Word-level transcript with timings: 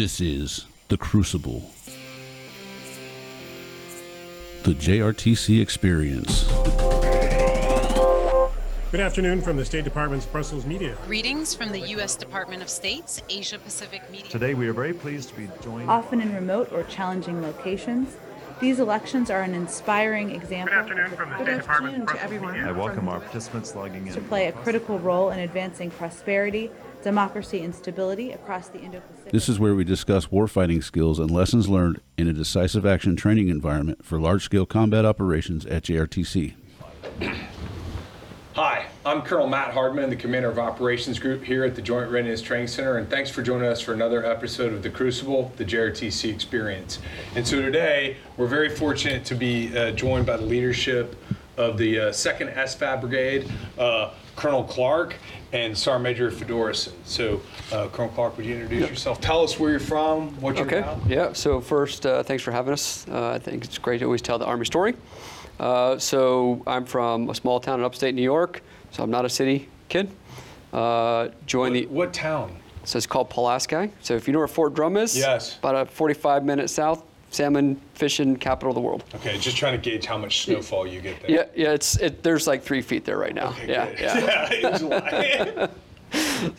This 0.00 0.18
is 0.22 0.64
The 0.88 0.96
Crucible, 0.96 1.70
the 4.62 4.72
JRTC 4.72 5.60
experience. 5.60 6.44
Good 8.90 9.00
afternoon 9.00 9.42
from 9.42 9.58
the 9.58 9.64
State 9.66 9.84
Department's 9.84 10.24
Brussels 10.24 10.64
Media. 10.64 10.96
Greetings 11.04 11.54
from 11.54 11.70
the 11.70 11.80
U.S. 11.80 12.16
Department 12.16 12.62
of 12.62 12.70
State's 12.70 13.22
Asia 13.28 13.58
Pacific 13.58 14.10
Media. 14.10 14.30
Today, 14.30 14.54
we 14.54 14.66
are 14.68 14.72
very 14.72 14.94
pleased 14.94 15.28
to 15.28 15.34
be 15.36 15.50
joined. 15.62 15.90
often 15.90 16.22
in 16.22 16.34
remote 16.34 16.72
or 16.72 16.82
challenging 16.84 17.42
locations. 17.42 18.16
These 18.60 18.78
elections 18.78 19.30
are 19.30 19.40
an 19.40 19.54
inspiring 19.54 20.32
example 20.32 20.74
Good 20.84 20.98
afternoon 20.98 21.10
from 21.16 21.30
the 21.30 21.36
State 21.36 21.56
Department's 21.56 22.12
Brussels 22.12 22.42
Media. 22.42 22.68
I 22.68 22.72
welcome 22.72 23.08
our 23.08 23.20
participants 23.20 23.74
logging 23.74 24.06
in. 24.06 24.12
to 24.12 24.20
play 24.20 24.48
a 24.48 24.52
critical 24.52 24.98
role 24.98 25.30
in 25.30 25.38
advancing 25.38 25.90
prosperity, 25.90 26.70
democracy, 27.02 27.64
and 27.64 27.74
stability 27.74 28.32
across 28.32 28.68
the 28.68 28.78
Indo-Pacific. 28.78 29.32
This 29.32 29.48
is 29.48 29.58
where 29.58 29.74
we 29.74 29.84
discuss 29.84 30.26
warfighting 30.26 30.84
skills 30.84 31.18
and 31.18 31.30
lessons 31.30 31.70
learned 31.70 32.02
in 32.18 32.28
a 32.28 32.34
decisive 32.34 32.84
action 32.84 33.16
training 33.16 33.48
environment 33.48 34.04
for 34.04 34.20
large 34.20 34.44
scale 34.44 34.66
combat 34.66 35.06
operations 35.06 35.64
at 35.64 35.84
JRTC. 35.84 36.54
Hi, 38.56 38.88
I'm 39.04 39.22
Colonel 39.22 39.46
Matt 39.46 39.72
Hardman, 39.72 40.10
the 40.10 40.16
Commander 40.16 40.50
of 40.50 40.58
Operations 40.58 41.18
Group 41.18 41.42
here 41.42 41.64
at 41.64 41.74
the 41.74 41.80
Joint 41.80 42.10
Readiness 42.10 42.42
Training 42.42 42.66
Center, 42.66 42.98
and 42.98 43.08
thanks 43.08 43.30
for 43.30 43.40
joining 43.42 43.66
us 43.66 43.80
for 43.80 43.94
another 43.94 44.26
episode 44.26 44.74
of 44.74 44.82
The 44.82 44.90
Crucible, 44.90 45.50
the 45.56 45.64
JRTC 45.64 46.30
Experience. 46.30 46.98
And 47.34 47.46
so 47.48 47.62
today, 47.62 48.18
we're 48.36 48.46
very 48.46 48.68
fortunate 48.68 49.24
to 49.24 49.34
be 49.34 49.74
uh, 49.76 49.92
joined 49.92 50.26
by 50.26 50.36
the 50.36 50.44
leadership 50.44 51.16
of 51.56 51.78
the 51.78 51.98
uh, 51.98 52.10
2nd 52.10 52.54
SFAB 52.54 53.00
Brigade, 53.00 53.50
uh, 53.78 54.10
Colonel 54.36 54.64
Clarke 54.64 55.14
and 55.54 55.76
Sergeant 55.76 56.02
Major 56.02 56.30
Fedorisin. 56.30 56.92
So, 57.06 57.40
uh, 57.72 57.88
Colonel 57.88 58.12
Clarke, 58.12 58.36
would 58.36 58.44
you 58.44 58.54
introduce 58.54 58.90
yourself? 58.90 59.18
Tell 59.22 59.42
us 59.42 59.58
where 59.58 59.70
you're 59.70 59.80
from, 59.80 60.38
what 60.42 60.56
you're 60.56 60.66
Okay. 60.66 60.78
about. 60.80 60.98
Yeah. 61.08 61.32
So 61.32 61.62
first, 61.62 62.04
uh, 62.04 62.22
thanks 62.22 62.42
for 62.42 62.52
having 62.52 62.74
us. 62.74 63.06
Uh, 63.08 63.30
I 63.30 63.38
think 63.38 63.64
it's 63.64 63.78
great 63.78 63.98
to 64.00 64.04
always 64.04 64.20
tell 64.20 64.38
the 64.38 64.44
Army 64.46 64.66
story. 64.66 64.94
Uh, 65.58 65.98
so 65.98 66.62
I'm 66.66 66.84
from 66.84 67.30
a 67.30 67.34
small 67.34 67.60
town 67.60 67.80
in 67.80 67.84
upstate 67.86 68.14
New 68.14 68.22
York. 68.22 68.62
So 68.90 69.02
I'm 69.02 69.10
not 69.10 69.24
a 69.24 69.28
city 69.28 69.68
kid. 69.88 70.10
Uh, 70.72 71.28
joined 71.46 71.74
the. 71.76 71.86
What 71.86 72.12
town? 72.12 72.56
So 72.84 72.96
it's 72.96 73.06
called 73.06 73.30
Pulaski. 73.30 73.90
So 74.00 74.14
if 74.14 74.26
you 74.26 74.32
know 74.32 74.38
where 74.38 74.48
Fort 74.48 74.74
Drum 74.74 74.96
is, 74.96 75.16
Yes. 75.16 75.58
About 75.58 75.74
a 75.76 75.86
45 75.86 76.44
minute 76.44 76.70
south, 76.70 77.04
salmon 77.30 77.80
fishing 77.94 78.36
capital 78.36 78.70
of 78.70 78.74
the 78.74 78.80
world. 78.80 79.04
Okay, 79.16 79.38
just 79.38 79.56
trying 79.56 79.80
to 79.80 79.90
gauge 79.90 80.06
how 80.06 80.16
much 80.18 80.42
snowfall 80.44 80.86
you 80.86 81.00
get 81.00 81.20
there. 81.20 81.30
Yeah, 81.30 81.44
yeah. 81.54 81.72
It's 81.72 81.96
it, 81.98 82.22
there's 82.22 82.46
like 82.46 82.62
three 82.62 82.82
feet 82.82 83.04
there 83.04 83.18
right 83.18 83.34
now. 83.34 83.48
Okay, 83.50 83.68
yeah, 83.68 83.86
good. 83.90 84.00
yeah. 84.00 84.48
It 84.52 85.56
was. 85.56 85.70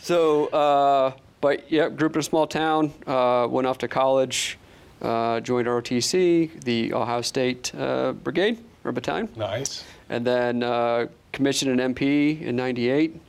So, 0.00 0.46
uh, 0.46 1.12
but 1.42 1.70
yeah, 1.70 1.90
grew 1.90 2.06
up 2.06 2.14
in 2.14 2.20
a 2.20 2.22
small 2.22 2.46
town, 2.46 2.92
uh, 3.06 3.46
went 3.50 3.66
off 3.66 3.76
to 3.78 3.88
college, 3.88 4.56
uh, 5.02 5.40
joined 5.40 5.66
ROTC, 5.66 6.62
the 6.64 6.94
Ohio 6.94 7.20
State 7.20 7.74
uh, 7.74 8.12
Brigade 8.12 8.58
or 8.84 8.92
Battalion, 8.92 9.28
nice. 9.36 9.84
and 10.08 10.26
then 10.26 10.62
uh, 10.62 11.06
commissioned 11.32 11.80
an 11.80 11.94
MP 11.94 12.40
in 12.42 12.56
'98. 12.56 13.20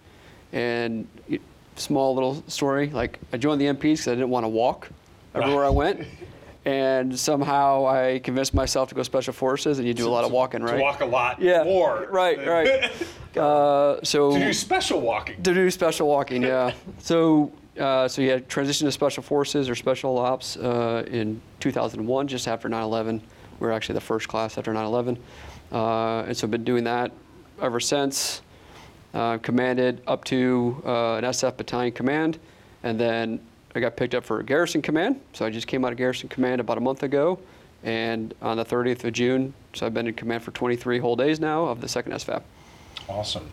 And 0.52 1.08
small 1.76 2.14
little 2.14 2.44
story, 2.48 2.90
like 2.92 3.20
I 3.32 3.38
joined 3.38 3.60
the 3.60 3.66
MPs 3.66 3.82
because 3.82 4.08
I 4.10 4.12
didn't 4.12 4.30
want 4.30 4.44
to 4.44 4.50
walk 4.50 4.90
everywhere 5.34 5.66
I 5.66 5.70
went. 5.70 6.06
And 6.66 7.18
somehow 7.20 7.86
I 7.88 8.22
convinced 8.24 8.54
myself 8.54 8.88
to 8.90 8.96
go 8.96 9.04
special 9.04 9.34
forces, 9.34 9.80
and 9.80 9.88
you 9.88 9.94
do 9.94 10.08
a 10.08 10.12
lot 10.12 10.24
of 10.24 10.32
walking, 10.32 10.62
To 10.62 10.66
right? 10.68 10.80
walk 10.80 11.02
a 11.02 11.06
lot 11.06 11.42
yeah, 11.42 11.64
more. 11.64 12.08
right, 12.10 12.38
than- 12.38 12.48
right. 13.36 13.38
uh, 13.38 14.00
so 14.04 14.32
to 14.32 14.40
do 14.40 14.54
special 14.54 15.02
walking. 15.02 15.42
to 15.44 15.54
do 15.54 15.70
special 15.72 16.08
walking, 16.08 16.44
yeah. 16.44 16.72
so, 17.00 17.52
uh, 17.78 18.08
so 18.08 18.22
yeah, 18.22 18.38
transitioned 18.38 18.86
to 18.86 18.92
special 18.94 19.24
forces 19.24 19.68
or 19.70 19.76
special 19.76 20.18
ops 20.18 20.56
uh, 20.56 21.04
in 21.08 21.42
2001, 21.60 22.28
just 22.30 22.48
after 22.48 22.70
9/11. 22.70 23.20
We 23.60 23.68
were 23.68 23.74
actually 23.74 23.96
the 23.96 24.02
first 24.02 24.30
class 24.30 24.58
after 24.58 24.72
9/11, 24.72 25.18
uh, 25.74 26.20
and 26.28 26.38
so 26.38 26.48
been 26.48 26.64
doing 26.64 26.84
that 26.86 27.12
ever 27.62 27.80
since. 27.80 28.42
Uh, 29.14 29.38
commanded 29.38 30.02
up 30.08 30.24
to 30.26 30.82
uh, 30.86 31.16
an 31.16 31.24
SF 31.24 31.56
battalion 31.58 31.94
command, 31.94 32.40
and 32.82 33.00
then 33.00 33.40
I 33.76 33.80
got 33.80 33.96
picked 33.96 34.16
up 34.16 34.26
for 34.26 34.40
a 34.40 34.44
garrison 34.44 34.82
command. 34.82 35.22
So 35.34 35.46
I 35.46 35.52
just 35.52 35.68
came 35.68 35.86
out 35.86 35.92
of 35.92 36.00
garrison 36.00 36.30
command 36.30 36.60
about 36.60 36.80
a 36.80 36.82
month 36.82 37.04
ago, 37.04 37.38
and 37.84 38.34
on 38.42 38.58
the 38.58 38.66
30th 38.66 39.04
of 39.04 39.14
June, 39.14 39.54
so 39.74 39.86
I've 39.86 39.94
been 39.94 40.08
in 40.08 40.16
command 40.16 40.42
for 40.42 40.50
23 40.50 40.98
whole 40.98 41.16
days 41.16 41.40
now 41.40 41.66
of 41.66 41.80
the 41.80 41.88
second 41.88 42.14
SFAB. 42.14 42.42
Awesome. 43.08 43.52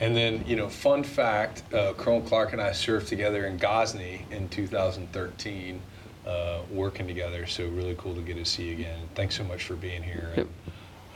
And 0.00 0.14
then, 0.14 0.44
you 0.46 0.56
know, 0.56 0.68
fun 0.68 1.02
fact 1.02 1.62
uh, 1.72 1.92
Colonel 1.94 2.20
Clarke 2.20 2.52
and 2.52 2.60
I 2.60 2.72
served 2.72 3.06
together 3.08 3.46
in 3.46 3.56
Ghazni 3.56 4.26
in 4.30 4.48
2013, 4.48 5.80
uh, 6.26 6.58
working 6.70 7.06
together. 7.06 7.46
So, 7.46 7.66
really 7.68 7.94
cool 7.96 8.14
to 8.14 8.20
get 8.20 8.36
to 8.36 8.44
see 8.44 8.66
you 8.66 8.72
again. 8.72 8.98
Thanks 9.14 9.36
so 9.36 9.44
much 9.44 9.64
for 9.64 9.74
being 9.74 10.02
here. 10.02 10.32
And, 10.36 10.48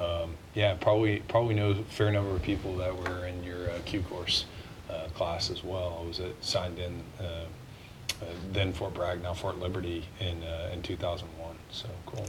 um, 0.00 0.34
yeah, 0.54 0.74
probably 0.74 1.20
probably 1.28 1.54
know 1.54 1.70
a 1.70 1.74
fair 1.74 2.10
number 2.10 2.30
of 2.30 2.42
people 2.42 2.76
that 2.78 2.96
were 2.96 3.26
in 3.26 3.44
your 3.44 3.70
uh, 3.70 3.78
Q 3.84 4.02
course 4.02 4.46
uh, 4.88 5.08
class 5.14 5.50
as 5.50 5.62
well. 5.62 6.00
I 6.02 6.06
was 6.06 6.20
uh, 6.20 6.30
signed 6.40 6.78
in 6.78 7.02
uh, 7.20 7.24
uh, 7.24 8.26
then 8.52 8.72
Fort 8.72 8.94
Bragg, 8.94 9.22
now 9.22 9.34
Fort 9.34 9.58
Liberty 9.58 10.04
in 10.18 10.42
uh, 10.42 10.70
in 10.72 10.82
2001. 10.82 11.54
So 11.70 11.88
cool. 12.06 12.26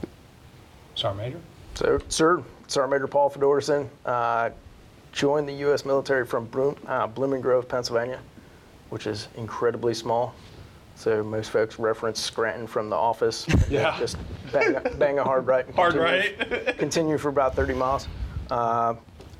Sergeant 0.94 1.24
Major. 1.24 1.40
So, 1.74 1.98
sir, 2.08 2.42
Sergeant 2.68 2.92
Major 2.92 3.06
Paul 3.06 3.30
Fedorisin, 3.30 3.88
uh, 4.04 4.50
joined 5.12 5.48
the 5.48 5.54
U.S. 5.54 5.86
military 5.86 6.26
from 6.26 6.44
Bloom, 6.46 6.76
Blooming 7.14 7.40
Grove, 7.40 7.66
Pennsylvania, 7.66 8.20
which 8.90 9.06
is 9.06 9.28
incredibly 9.36 9.94
small. 9.94 10.34
So 11.02 11.20
most 11.24 11.50
folks 11.50 11.80
reference 11.80 12.20
Scranton 12.20 12.64
from 12.68 12.88
The 12.88 12.94
Office. 12.94 13.44
Yeah. 13.68 13.98
Just 13.98 14.16
bang, 14.52 14.76
a- 14.76 14.80
bang 14.96 15.18
a 15.18 15.24
hard 15.24 15.46
right. 15.48 15.68
Hard 15.74 15.94
continue- 15.94 16.56
right. 16.66 16.78
continue 16.78 17.18
for 17.18 17.28
about 17.28 17.56
30 17.56 17.74
miles. 17.74 18.06
Uh, 18.50 18.94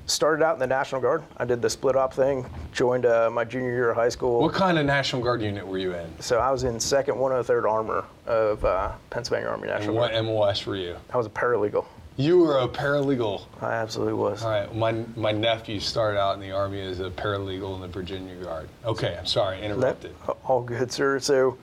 started 0.05 0.43
out 0.43 0.55
in 0.55 0.59
the 0.59 0.67
National 0.67 0.99
Guard. 0.99 1.23
I 1.37 1.45
did 1.45 1.61
the 1.61 1.69
split 1.69 1.95
op 1.95 2.13
thing. 2.13 2.45
Joined 2.73 3.05
uh, 3.05 3.29
my 3.31 3.45
junior 3.45 3.71
year 3.71 3.89
of 3.91 3.95
high 3.95 4.09
school. 4.09 4.41
What 4.41 4.53
kind 4.53 4.77
of 4.77 4.85
National 4.85 5.21
Guard 5.21 5.41
unit 5.41 5.65
were 5.65 5.77
you 5.77 5.93
in? 5.93 6.09
So 6.19 6.39
I 6.39 6.51
was 6.51 6.63
in 6.65 6.79
Second 6.81 7.15
103rd 7.15 7.69
Armor 7.71 8.03
of 8.27 8.65
uh, 8.65 8.91
Pennsylvania 9.09 9.47
Army 9.47 9.67
National 9.69 9.89
And 9.91 9.97
what 9.97 10.11
Guard. 10.11 10.25
MOS 10.25 10.65
were 10.65 10.75
you? 10.75 10.97
I 11.13 11.17
was 11.17 11.27
a 11.27 11.29
paralegal. 11.29 11.85
You 12.15 12.39
were 12.39 12.59
a 12.59 12.67
paralegal. 12.67 13.41
I 13.61 13.73
absolutely 13.73 14.13
was. 14.13 14.43
All 14.43 14.51
right. 14.51 14.73
My, 14.75 14.91
my 15.15 15.31
nephew 15.31 15.79
started 15.79 16.19
out 16.19 16.35
in 16.35 16.41
the 16.41 16.51
Army 16.51 16.79
as 16.81 16.99
a 16.99 17.09
paralegal 17.09 17.73
in 17.75 17.81
the 17.81 17.87
Virginia 17.87 18.35
Guard. 18.35 18.69
Okay, 18.85 19.15
I'm 19.17 19.25
sorry, 19.25 19.61
interrupted. 19.61 20.13
That- 20.27 20.37
all 20.43 20.61
good, 20.61 20.91
sir. 20.91 21.19
So, 21.19 21.57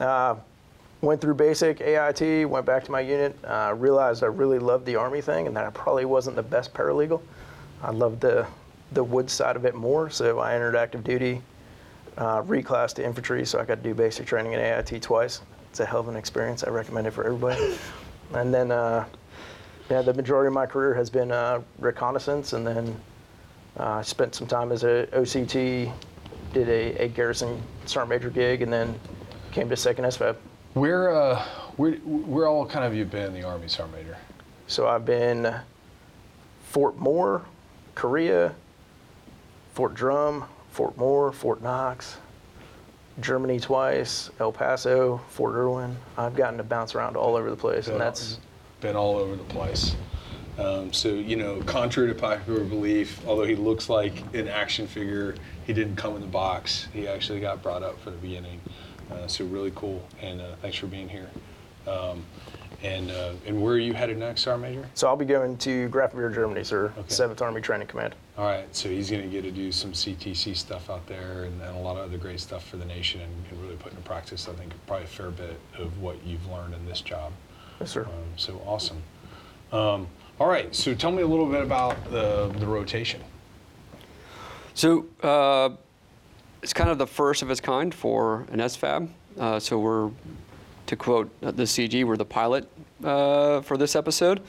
uh, 0.00 0.34
went 1.00 1.20
through 1.20 1.34
basic 1.34 1.80
AIT, 1.80 2.48
went 2.48 2.66
back 2.66 2.82
to 2.84 2.90
my 2.90 3.00
unit, 3.00 3.36
uh, 3.44 3.74
realized 3.76 4.24
I 4.24 4.26
really 4.26 4.58
loved 4.58 4.86
the 4.86 4.96
Army 4.96 5.20
thing 5.20 5.46
and 5.46 5.56
that 5.56 5.64
I 5.64 5.70
probably 5.70 6.06
wasn't 6.06 6.34
the 6.36 6.42
best 6.42 6.74
paralegal. 6.74 7.20
I 7.82 7.90
loved 7.90 8.20
the, 8.20 8.46
the 8.92 9.04
wood 9.04 9.30
side 9.30 9.54
of 9.54 9.64
it 9.64 9.74
more, 9.74 10.10
so 10.10 10.40
I 10.40 10.54
entered 10.54 10.74
active 10.74 11.04
duty, 11.04 11.42
uh, 12.16 12.42
reclassed 12.42 12.94
to 12.94 13.04
infantry, 13.04 13.44
so 13.44 13.60
I 13.60 13.64
got 13.64 13.76
to 13.76 13.82
do 13.82 13.94
basic 13.94 14.26
training 14.26 14.52
in 14.54 14.60
AIT 14.60 15.02
twice. 15.02 15.42
It's 15.70 15.80
a 15.80 15.84
hell 15.84 16.00
of 16.00 16.08
an 16.08 16.16
experience. 16.16 16.64
I 16.64 16.70
recommend 16.70 17.06
it 17.06 17.12
for 17.12 17.24
everybody. 17.24 17.76
and 18.32 18.52
then, 18.52 18.70
uh, 18.72 19.04
yeah, 19.90 20.02
the 20.02 20.14
majority 20.14 20.48
of 20.48 20.54
my 20.54 20.66
career 20.66 20.94
has 20.94 21.10
been 21.10 21.30
uh, 21.30 21.60
reconnaissance, 21.78 22.52
and 22.52 22.66
then 22.66 23.00
uh, 23.78 23.90
I 23.90 24.02
spent 24.02 24.34
some 24.34 24.46
time 24.46 24.72
as 24.72 24.84
a 24.84 25.06
OCT, 25.12 25.92
did 26.52 26.68
a, 26.68 27.04
a 27.04 27.08
garrison 27.08 27.60
sergeant 27.84 28.10
major 28.10 28.30
gig, 28.30 28.62
and 28.62 28.72
then 28.72 28.98
came 29.52 29.68
to 29.68 29.76
second 29.76 30.04
SFAB. 30.04 30.36
Where, 30.74 31.14
uh, 31.14 31.42
where, 31.76 31.92
where 31.92 32.46
all 32.48 32.66
kind 32.66 32.84
of 32.84 32.94
you 32.94 33.04
been 33.04 33.26
in 33.26 33.34
the 33.34 33.44
Army, 33.44 33.68
Sergeant 33.68 33.96
Major? 33.96 34.16
So 34.66 34.88
I've 34.88 35.04
been 35.04 35.54
Fort 36.64 36.98
Moore, 36.98 37.42
Korea, 37.94 38.54
Fort 39.74 39.94
Drum, 39.94 40.44
Fort 40.70 40.96
Moore, 40.96 41.30
Fort 41.30 41.62
Knox, 41.62 42.16
Germany 43.20 43.60
twice, 43.60 44.30
El 44.40 44.50
Paso, 44.50 45.20
Fort 45.28 45.54
Irwin. 45.54 45.96
I've 46.18 46.34
gotten 46.34 46.56
to 46.56 46.64
bounce 46.64 46.96
around 46.96 47.16
all 47.16 47.36
over 47.36 47.50
the 47.50 47.56
place, 47.56 47.86
and 47.86 48.00
that's 48.00 48.38
been 48.80 48.96
all 48.96 49.16
over 49.16 49.36
the 49.36 49.44
place. 49.44 49.94
Um, 50.58 50.92
so, 50.92 51.08
you 51.08 51.36
know, 51.36 51.60
contrary 51.62 52.08
to 52.08 52.14
popular 52.14 52.62
belief, 52.64 53.20
although 53.26 53.44
he 53.44 53.56
looks 53.56 53.88
like 53.88 54.12
an 54.34 54.46
action 54.46 54.86
figure, 54.86 55.34
he 55.66 55.72
didn't 55.72 55.96
come 55.96 56.14
in 56.14 56.20
the 56.20 56.28
box. 56.28 56.86
He 56.92 57.08
actually 57.08 57.40
got 57.40 57.62
brought 57.62 57.82
up 57.82 57.98
for 58.00 58.10
the 58.10 58.18
beginning. 58.18 58.60
Uh, 59.10 59.26
so, 59.26 59.44
really 59.44 59.72
cool. 59.74 60.06
And 60.22 60.40
uh, 60.40 60.54
thanks 60.62 60.76
for 60.76 60.86
being 60.86 61.08
here. 61.08 61.28
Um, 61.88 62.24
and, 62.84 63.10
uh, 63.10 63.32
and 63.46 63.60
where 63.60 63.74
are 63.74 63.78
you 63.78 63.94
headed 63.94 64.18
next, 64.18 64.42
Sergeant 64.42 64.62
Major? 64.62 64.88
so 64.94 65.08
I'll 65.08 65.16
be 65.16 65.24
going 65.24 65.56
to 65.58 65.88
Grafenwehr, 65.88 66.34
Germany, 66.34 66.64
sir. 66.64 66.92
Okay. 66.98 67.08
Seventh 67.08 67.40
Army 67.40 67.62
Training 67.62 67.86
Command. 67.86 68.14
All 68.36 68.44
right, 68.44 68.66
so 68.76 68.88
he's 68.90 69.10
going 69.10 69.22
to 69.22 69.28
get 69.28 69.42
to 69.42 69.50
do 69.50 69.72
some 69.72 69.92
CTC 69.92 70.54
stuff 70.56 70.90
out 70.90 71.06
there 71.06 71.44
and, 71.44 71.60
and 71.62 71.76
a 71.76 71.80
lot 71.80 71.96
of 71.96 72.04
other 72.04 72.18
great 72.18 72.40
stuff 72.40 72.66
for 72.68 72.76
the 72.76 72.84
nation 72.84 73.22
and, 73.22 73.32
and 73.50 73.62
really 73.62 73.76
put 73.76 73.92
into 73.92 74.04
practice, 74.04 74.48
I 74.48 74.52
think, 74.52 74.74
probably 74.86 75.04
a 75.04 75.08
fair 75.08 75.30
bit 75.30 75.58
of 75.78 75.98
what 76.00 76.22
you've 76.26 76.46
learned 76.48 76.74
in 76.74 76.84
this 76.84 77.00
job. 77.00 77.32
Yes, 77.80 77.90
sir. 77.90 78.04
Um, 78.04 78.10
so 78.36 78.60
awesome. 78.66 79.02
Um, 79.72 80.06
all 80.40 80.48
right, 80.48 80.74
so 80.74 80.94
tell 80.94 81.12
me 81.12 81.22
a 81.22 81.26
little 81.26 81.46
bit 81.46 81.62
about 81.62 82.10
the, 82.10 82.52
the 82.58 82.66
rotation. 82.66 83.20
So 84.74 85.06
uh, 85.22 85.70
it's 86.62 86.72
kind 86.72 86.90
of 86.90 86.98
the 86.98 87.06
first 87.06 87.42
of 87.42 87.50
its 87.50 87.60
kind 87.60 87.94
for 87.94 88.46
an 88.50 88.58
SFAB. 88.58 89.08
Uh, 89.38 89.60
so 89.60 89.78
we're 89.78 90.10
to 90.86 90.96
quote 90.96 91.30
uh, 91.42 91.50
the 91.50 91.62
CG, 91.64 92.04
we're 92.04 92.16
the 92.16 92.24
pilot 92.24 92.68
uh, 93.02 93.60
for 93.60 93.76
this 93.76 93.96
episode. 93.96 94.40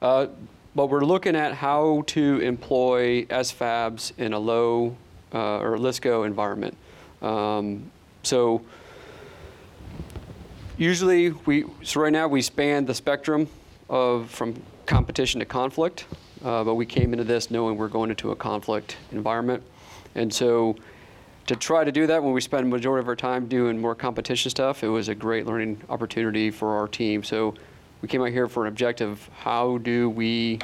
Uh, 0.00 0.26
but 0.74 0.86
we're 0.86 1.04
looking 1.04 1.36
at 1.36 1.54
how 1.54 2.02
to 2.08 2.40
employ 2.40 3.24
SFABs 3.26 4.12
in 4.18 4.32
a 4.32 4.38
low 4.38 4.96
uh, 5.32 5.58
or 5.58 5.76
LSCO 5.76 6.26
environment. 6.26 6.76
Um, 7.22 7.90
so 8.22 8.62
usually 10.76 11.30
we, 11.30 11.64
so 11.82 12.00
right 12.00 12.12
now 12.12 12.28
we 12.28 12.42
span 12.42 12.84
the 12.84 12.94
spectrum 12.94 13.48
of 13.88 14.30
from 14.30 14.60
competition 14.86 15.40
to 15.40 15.46
conflict, 15.46 16.06
uh, 16.44 16.64
but 16.64 16.74
we 16.74 16.86
came 16.86 17.12
into 17.12 17.24
this 17.24 17.50
knowing 17.50 17.76
we're 17.76 17.88
going 17.88 18.10
into 18.10 18.30
a 18.30 18.36
conflict 18.36 18.96
environment. 19.12 19.62
And 20.14 20.32
so 20.32 20.76
to 21.46 21.56
try 21.56 21.84
to 21.84 21.92
do 21.92 22.06
that 22.06 22.22
when 22.22 22.32
we 22.32 22.40
spend 22.40 22.68
majority 22.68 23.02
of 23.02 23.08
our 23.08 23.16
time 23.16 23.46
doing 23.46 23.78
more 23.80 23.94
competition 23.94 24.50
stuff, 24.50 24.82
it 24.82 24.88
was 24.88 25.08
a 25.08 25.14
great 25.14 25.46
learning 25.46 25.80
opportunity 25.88 26.50
for 26.50 26.76
our 26.76 26.88
team. 26.88 27.22
So 27.22 27.54
we 28.00 28.08
came 28.08 28.22
out 28.22 28.30
here 28.30 28.48
for 28.48 28.64
an 28.64 28.68
objective. 28.68 29.28
How 29.38 29.78
do 29.78 30.10
we 30.10 30.58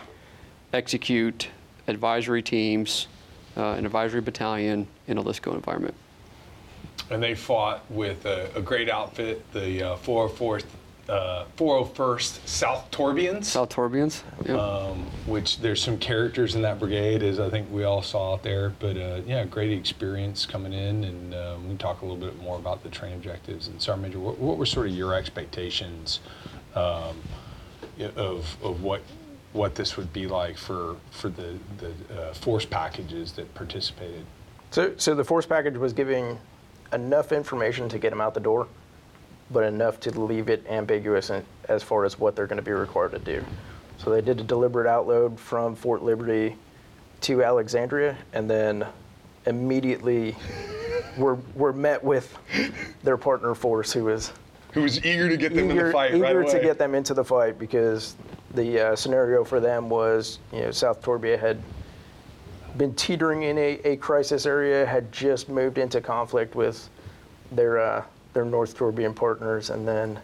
execute 0.73 1.49
advisory 1.89 2.43
teams, 2.43 3.09
uh, 3.57 3.73
an 3.73 3.85
advisory 3.85 4.21
battalion 4.21 4.87
in 5.07 5.19
a 5.19 5.23
LSCO 5.23 5.55
environment? 5.55 5.95
And 7.11 7.23
they 7.23 7.35
fought 7.35 7.91
with 7.91 8.25
a, 8.25 8.51
a 8.55 8.63
great 8.63 8.89
outfit, 8.89 9.45
the 9.53 9.83
uh, 9.83 9.97
404th, 9.97 10.65
uh, 11.09 11.45
401st 11.57 12.47
South 12.47 12.89
Torbians. 12.93 13.45
South 13.45 13.69
Torbians? 13.69 14.23
Yep. 14.47 14.57
um, 14.57 15.03
which 15.27 15.59
there's 15.59 15.83
some 15.83 15.99
characters 15.99 16.55
in 16.55 16.63
that 16.63 16.79
brigade, 16.79 17.25
as 17.25 17.41
I 17.41 17.51
think 17.51 17.69
we 17.71 17.83
all 17.83 18.01
saw 18.01 18.35
out 18.35 18.45
there. 18.45 18.71
But 18.79 18.97
uh, 18.97 19.23
yeah, 19.27 19.45
great 19.45 19.73
experience 19.73 20.47
coming 20.47 20.73
in, 20.73 21.03
and 21.03 21.35
um, 21.35 21.63
we 21.65 21.69
can 21.71 21.79
talk 21.79 22.03
a 22.03 22.07
little 22.07 22.21
bit 22.21 22.41
more 22.41 22.59
about 22.59 22.85
the 22.85 22.89
training 22.89 23.19
objectives. 23.19 23.67
And 23.67 23.83
Sergeant 23.83 24.03
Major, 24.09 24.21
what, 24.21 24.39
what 24.39 24.57
were 24.57 24.67
sort 24.67 24.87
of 24.87 24.93
your 24.95 25.15
expectations 25.15 26.21
um, 26.77 27.17
of 28.17 28.57
of 28.63 28.83
what 28.83 29.03
what 29.53 29.75
this 29.75 29.97
would 29.97 30.13
be 30.13 30.27
like 30.27 30.57
for 30.57 30.97
for 31.11 31.29
the 31.29 31.59
the 31.79 32.21
uh, 32.21 32.35
force 32.35 32.65
packages 32.65 33.33
that 33.33 33.53
participated? 33.55 34.25
So, 34.71 34.95
so 34.97 35.17
the 35.17 35.25
force 35.25 35.47
package 35.47 35.77
was 35.77 35.93
giving 35.93 36.39
enough 36.93 37.33
information 37.33 37.89
to 37.89 37.99
get 37.99 38.11
them 38.11 38.21
out 38.21 38.35
the 38.35 38.41
door, 38.41 38.67
but 39.51 39.65
enough 39.65 40.01
to 40.01 40.21
leave 40.21 40.49
it 40.49 40.65
ambiguous 40.69 41.31
in, 41.31 41.45
as 41.69 41.83
far 41.83 42.05
as 42.05 42.19
what 42.19 42.37
they're 42.37 42.47
going 42.47 42.57
to 42.57 42.63
be 42.63 42.73
required 42.73 43.13
to 43.13 43.19
do. 43.19 43.45
So 43.99 44.11
they 44.11 44.21
did 44.21 44.41
a 44.41 44.45
deliberate 44.45 44.87
outload 44.87 45.39
from 45.39 45.75
Fort 45.75 46.03
Liberty 46.03 46.57
to 47.23 47.43
Alexandria, 47.45 48.17
and 48.33 48.49
then 48.49 48.87
immediately 49.47 50.37
were 51.19 51.37
were 51.55 51.73
met 51.73 52.03
with 52.03 52.37
their 53.03 53.17
partner 53.17 53.55
force, 53.55 53.93
who 53.93 54.05
was 54.05 54.33
Who 54.73 54.83
was 54.83 55.05
eager 55.05 55.29
to 55.29 55.37
get 55.37 55.55
them 55.55 55.71
in 55.71 55.77
the 55.77 55.93
fight 55.93 56.13
eager 56.15 56.23
right 56.23 56.37
away? 56.37 56.53
to 56.53 56.61
get 56.61 56.79
them 56.79 56.95
into 56.95 57.13
the 57.15 57.25
fight 57.25 57.59
because 57.59 58.17
the 58.55 58.81
uh, 58.81 58.97
scenario 58.97 59.45
for 59.45 59.61
them 59.61 59.89
was, 59.91 60.39
you 60.53 60.61
know, 60.61 60.71
South 60.71 61.03
Torbia 61.03 61.39
had 61.39 61.61
been 62.81 62.95
teetering 62.95 63.43
in 63.43 63.59
a, 63.59 63.79
a 63.85 63.97
crisis 63.97 64.47
area, 64.47 64.87
had 64.87 65.13
just 65.13 65.51
moved 65.51 65.77
into 65.77 66.01
conflict 66.01 66.55
with 66.55 66.89
their 67.53 67.79
uh, 67.79 68.03
their 68.33 68.47
North 68.47 68.75
Torbian 68.75 69.15
partners, 69.15 69.69
and 69.69 69.87
then, 69.87 70.19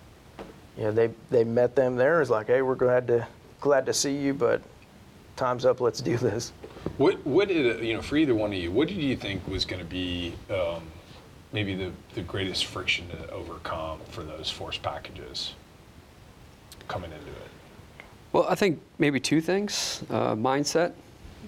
you 0.78 0.84
know, 0.84 0.90
they 0.90 1.10
they 1.28 1.44
met 1.44 1.76
them 1.76 1.96
there. 1.96 2.22
It's 2.22 2.30
like, 2.30 2.46
hey, 2.46 2.62
we're 2.62 2.74
glad 2.74 3.06
to 3.08 3.26
glad 3.60 3.84
to 3.84 3.92
see 3.92 4.16
you, 4.16 4.32
but 4.32 4.62
time's 5.36 5.66
up. 5.66 5.82
Let's 5.82 6.00
do 6.00 6.16
this. 6.16 6.54
What 6.96 7.24
what 7.26 7.48
did 7.48 7.84
you 7.84 7.92
know 7.92 8.00
for 8.00 8.16
either 8.16 8.34
one 8.34 8.54
of 8.54 8.58
you? 8.58 8.72
What 8.72 8.88
did 8.88 8.96
you 8.96 9.16
think 9.16 9.46
was 9.46 9.66
going 9.66 9.82
to 9.82 9.88
be 9.88 10.32
um, 10.48 10.82
maybe 11.52 11.74
the, 11.74 11.92
the 12.14 12.22
greatest 12.22 12.64
friction 12.64 13.06
to 13.10 13.30
overcome 13.32 13.98
for 14.08 14.22
those 14.22 14.48
force 14.48 14.78
packages 14.78 15.52
coming 16.88 17.12
into 17.12 17.26
it? 17.26 17.50
Well, 18.32 18.46
I 18.48 18.54
think 18.54 18.80
maybe 18.98 19.20
two 19.20 19.42
things. 19.42 20.02
Uh, 20.08 20.34
mindset. 20.34 20.94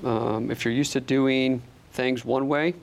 Um, 0.05 0.51
if 0.51 0.65
you're 0.65 0.75
used 0.75 0.93
to 0.93 1.01
doing 1.01 1.63
things 1.93 2.25
one 2.25 2.49
way, 2.49 2.75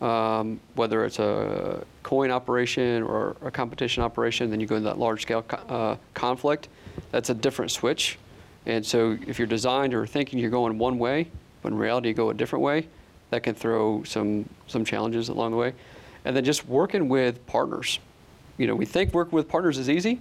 um, 0.00 0.60
whether 0.74 1.04
it's 1.04 1.18
a 1.18 1.84
coin 2.02 2.30
operation 2.30 3.02
or 3.02 3.36
a 3.42 3.50
competition 3.50 4.02
operation, 4.02 4.50
then 4.50 4.58
you 4.60 4.66
go 4.66 4.76
into 4.76 4.88
that 4.88 4.98
large 4.98 5.22
scale 5.22 5.42
co- 5.42 5.56
uh, 5.74 5.96
conflict. 6.14 6.68
That's 7.10 7.28
a 7.28 7.34
different 7.34 7.70
switch. 7.70 8.18
And 8.66 8.84
so 8.84 9.18
if 9.26 9.38
you're 9.38 9.48
designed 9.48 9.92
or 9.92 10.06
thinking 10.06 10.38
you're 10.38 10.50
going 10.50 10.78
one 10.78 10.98
way, 10.98 11.28
but 11.62 11.72
in 11.72 11.78
reality 11.78 12.08
you 12.08 12.14
go 12.14 12.30
a 12.30 12.34
different 12.34 12.62
way, 12.62 12.86
that 13.30 13.42
can 13.42 13.54
throw 13.54 14.02
some, 14.04 14.48
some 14.66 14.84
challenges 14.84 15.28
along 15.28 15.52
the 15.52 15.56
way. 15.56 15.74
And 16.24 16.34
then 16.34 16.44
just 16.44 16.66
working 16.66 17.08
with 17.08 17.46
partners. 17.46 17.98
You 18.58 18.66
know, 18.66 18.74
we 18.74 18.86
think 18.86 19.12
working 19.12 19.36
with 19.36 19.48
partners 19.48 19.78
is 19.78 19.88
easy, 19.88 20.20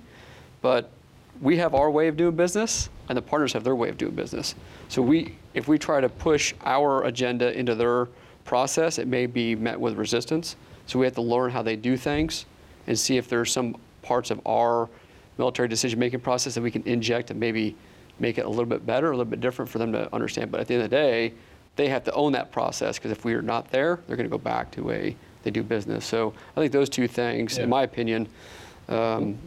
but 0.61 0.91
we 1.41 1.57
have 1.57 1.73
our 1.73 1.89
way 1.89 2.07
of 2.07 2.17
doing 2.17 2.35
business 2.35 2.89
and 3.07 3.17
the 3.17 3.21
partners 3.21 3.53
have 3.53 3.63
their 3.63 3.75
way 3.75 3.89
of 3.89 3.97
doing 3.97 4.13
business. 4.13 4.55
So 4.89 5.01
we, 5.01 5.35
if 5.53 5.67
we 5.67 5.77
try 5.77 6.01
to 6.01 6.09
push 6.09 6.53
our 6.65 7.05
agenda 7.05 7.57
into 7.57 7.75
their 7.75 8.07
process, 8.45 8.97
it 8.99 9.07
may 9.07 9.25
be 9.25 9.55
met 9.55 9.79
with 9.79 9.95
resistance. 9.95 10.55
So 10.85 10.99
we 10.99 11.05
have 11.05 11.15
to 11.15 11.21
learn 11.21 11.51
how 11.51 11.61
they 11.61 11.75
do 11.75 11.95
things 11.97 12.45
and 12.87 12.97
see 12.97 13.17
if 13.17 13.29
there's 13.29 13.51
some 13.51 13.75
parts 14.01 14.31
of 14.31 14.41
our 14.45 14.89
military 15.37 15.67
decision-making 15.67 16.19
process 16.19 16.55
that 16.55 16.61
we 16.61 16.71
can 16.71 16.83
inject 16.83 17.31
and 17.31 17.39
maybe 17.39 17.75
make 18.19 18.37
it 18.37 18.45
a 18.45 18.49
little 18.49 18.65
bit 18.65 18.85
better, 18.85 19.07
a 19.07 19.17
little 19.17 19.29
bit 19.29 19.39
different 19.39 19.69
for 19.69 19.77
them 19.77 19.91
to 19.93 20.13
understand. 20.13 20.51
But 20.51 20.59
at 20.59 20.67
the 20.67 20.73
end 20.73 20.83
of 20.83 20.89
the 20.89 20.95
day, 20.95 21.33
they 21.77 21.87
have 21.87 22.03
to 22.05 22.13
own 22.13 22.33
that 22.33 22.51
process 22.51 22.97
because 22.97 23.11
if 23.11 23.23
we 23.23 23.33
are 23.33 23.41
not 23.41 23.71
there, 23.71 24.01
they're 24.07 24.17
going 24.17 24.29
to 24.29 24.31
go 24.31 24.37
back 24.37 24.71
to 24.71 24.91
a 24.91 25.15
they 25.43 25.51
do 25.51 25.63
business. 25.63 26.05
So 26.05 26.33
I 26.57 26.59
think 26.59 26.73
those 26.73 26.89
two 26.89 27.07
things, 27.07 27.57
Yeah. 27.57 27.63
in 27.63 27.69
my 27.69 27.83
opinion, 27.83 28.27
um, 28.89 29.37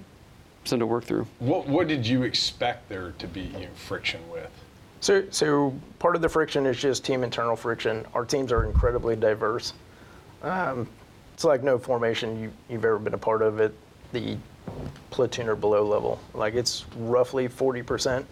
something 0.64 0.80
to 0.80 0.86
work 0.86 1.04
through. 1.04 1.26
What 1.38 1.66
what 1.66 1.88
did 1.88 2.06
you 2.06 2.22
expect 2.22 2.88
there 2.88 3.12
to 3.18 3.26
be 3.26 3.42
you 3.42 3.60
know, 3.60 3.68
friction 3.74 4.20
with? 4.30 4.50
So, 5.00 5.24
so 5.30 5.74
part 5.98 6.14
of 6.14 6.22
the 6.22 6.28
friction 6.28 6.64
is 6.64 6.80
just 6.80 7.04
team 7.04 7.24
internal 7.24 7.56
friction. 7.56 8.06
Our 8.14 8.24
teams 8.24 8.52
are 8.52 8.64
incredibly 8.64 9.16
diverse. 9.16 9.72
Um, 10.42 10.88
it's 11.34 11.42
like 11.42 11.64
no 11.64 11.76
formation 11.76 12.40
you, 12.40 12.52
you've 12.68 12.84
ever 12.84 13.00
been 13.00 13.14
a 13.14 13.18
part 13.18 13.42
of 13.42 13.60
at 13.60 13.72
the 14.12 14.36
platoon 15.10 15.48
or 15.48 15.56
below 15.56 15.84
level. 15.84 16.20
Like 16.34 16.54
it's 16.54 16.84
roughly 16.96 17.48
40% 17.48 18.24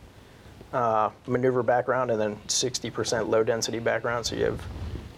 uh, 0.73 1.11
maneuver 1.27 1.65
background 1.65 2.13
and 2.13 2.21
then 2.21 2.37
60% 2.47 3.29
low 3.29 3.43
density 3.43 3.81
background. 3.81 4.25
So 4.27 4.37
you 4.37 4.45
have 4.45 4.63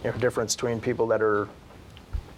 you 0.05 0.11
know, 0.11 0.17
difference 0.17 0.56
between 0.56 0.81
people 0.81 1.06
that 1.08 1.20
are 1.20 1.49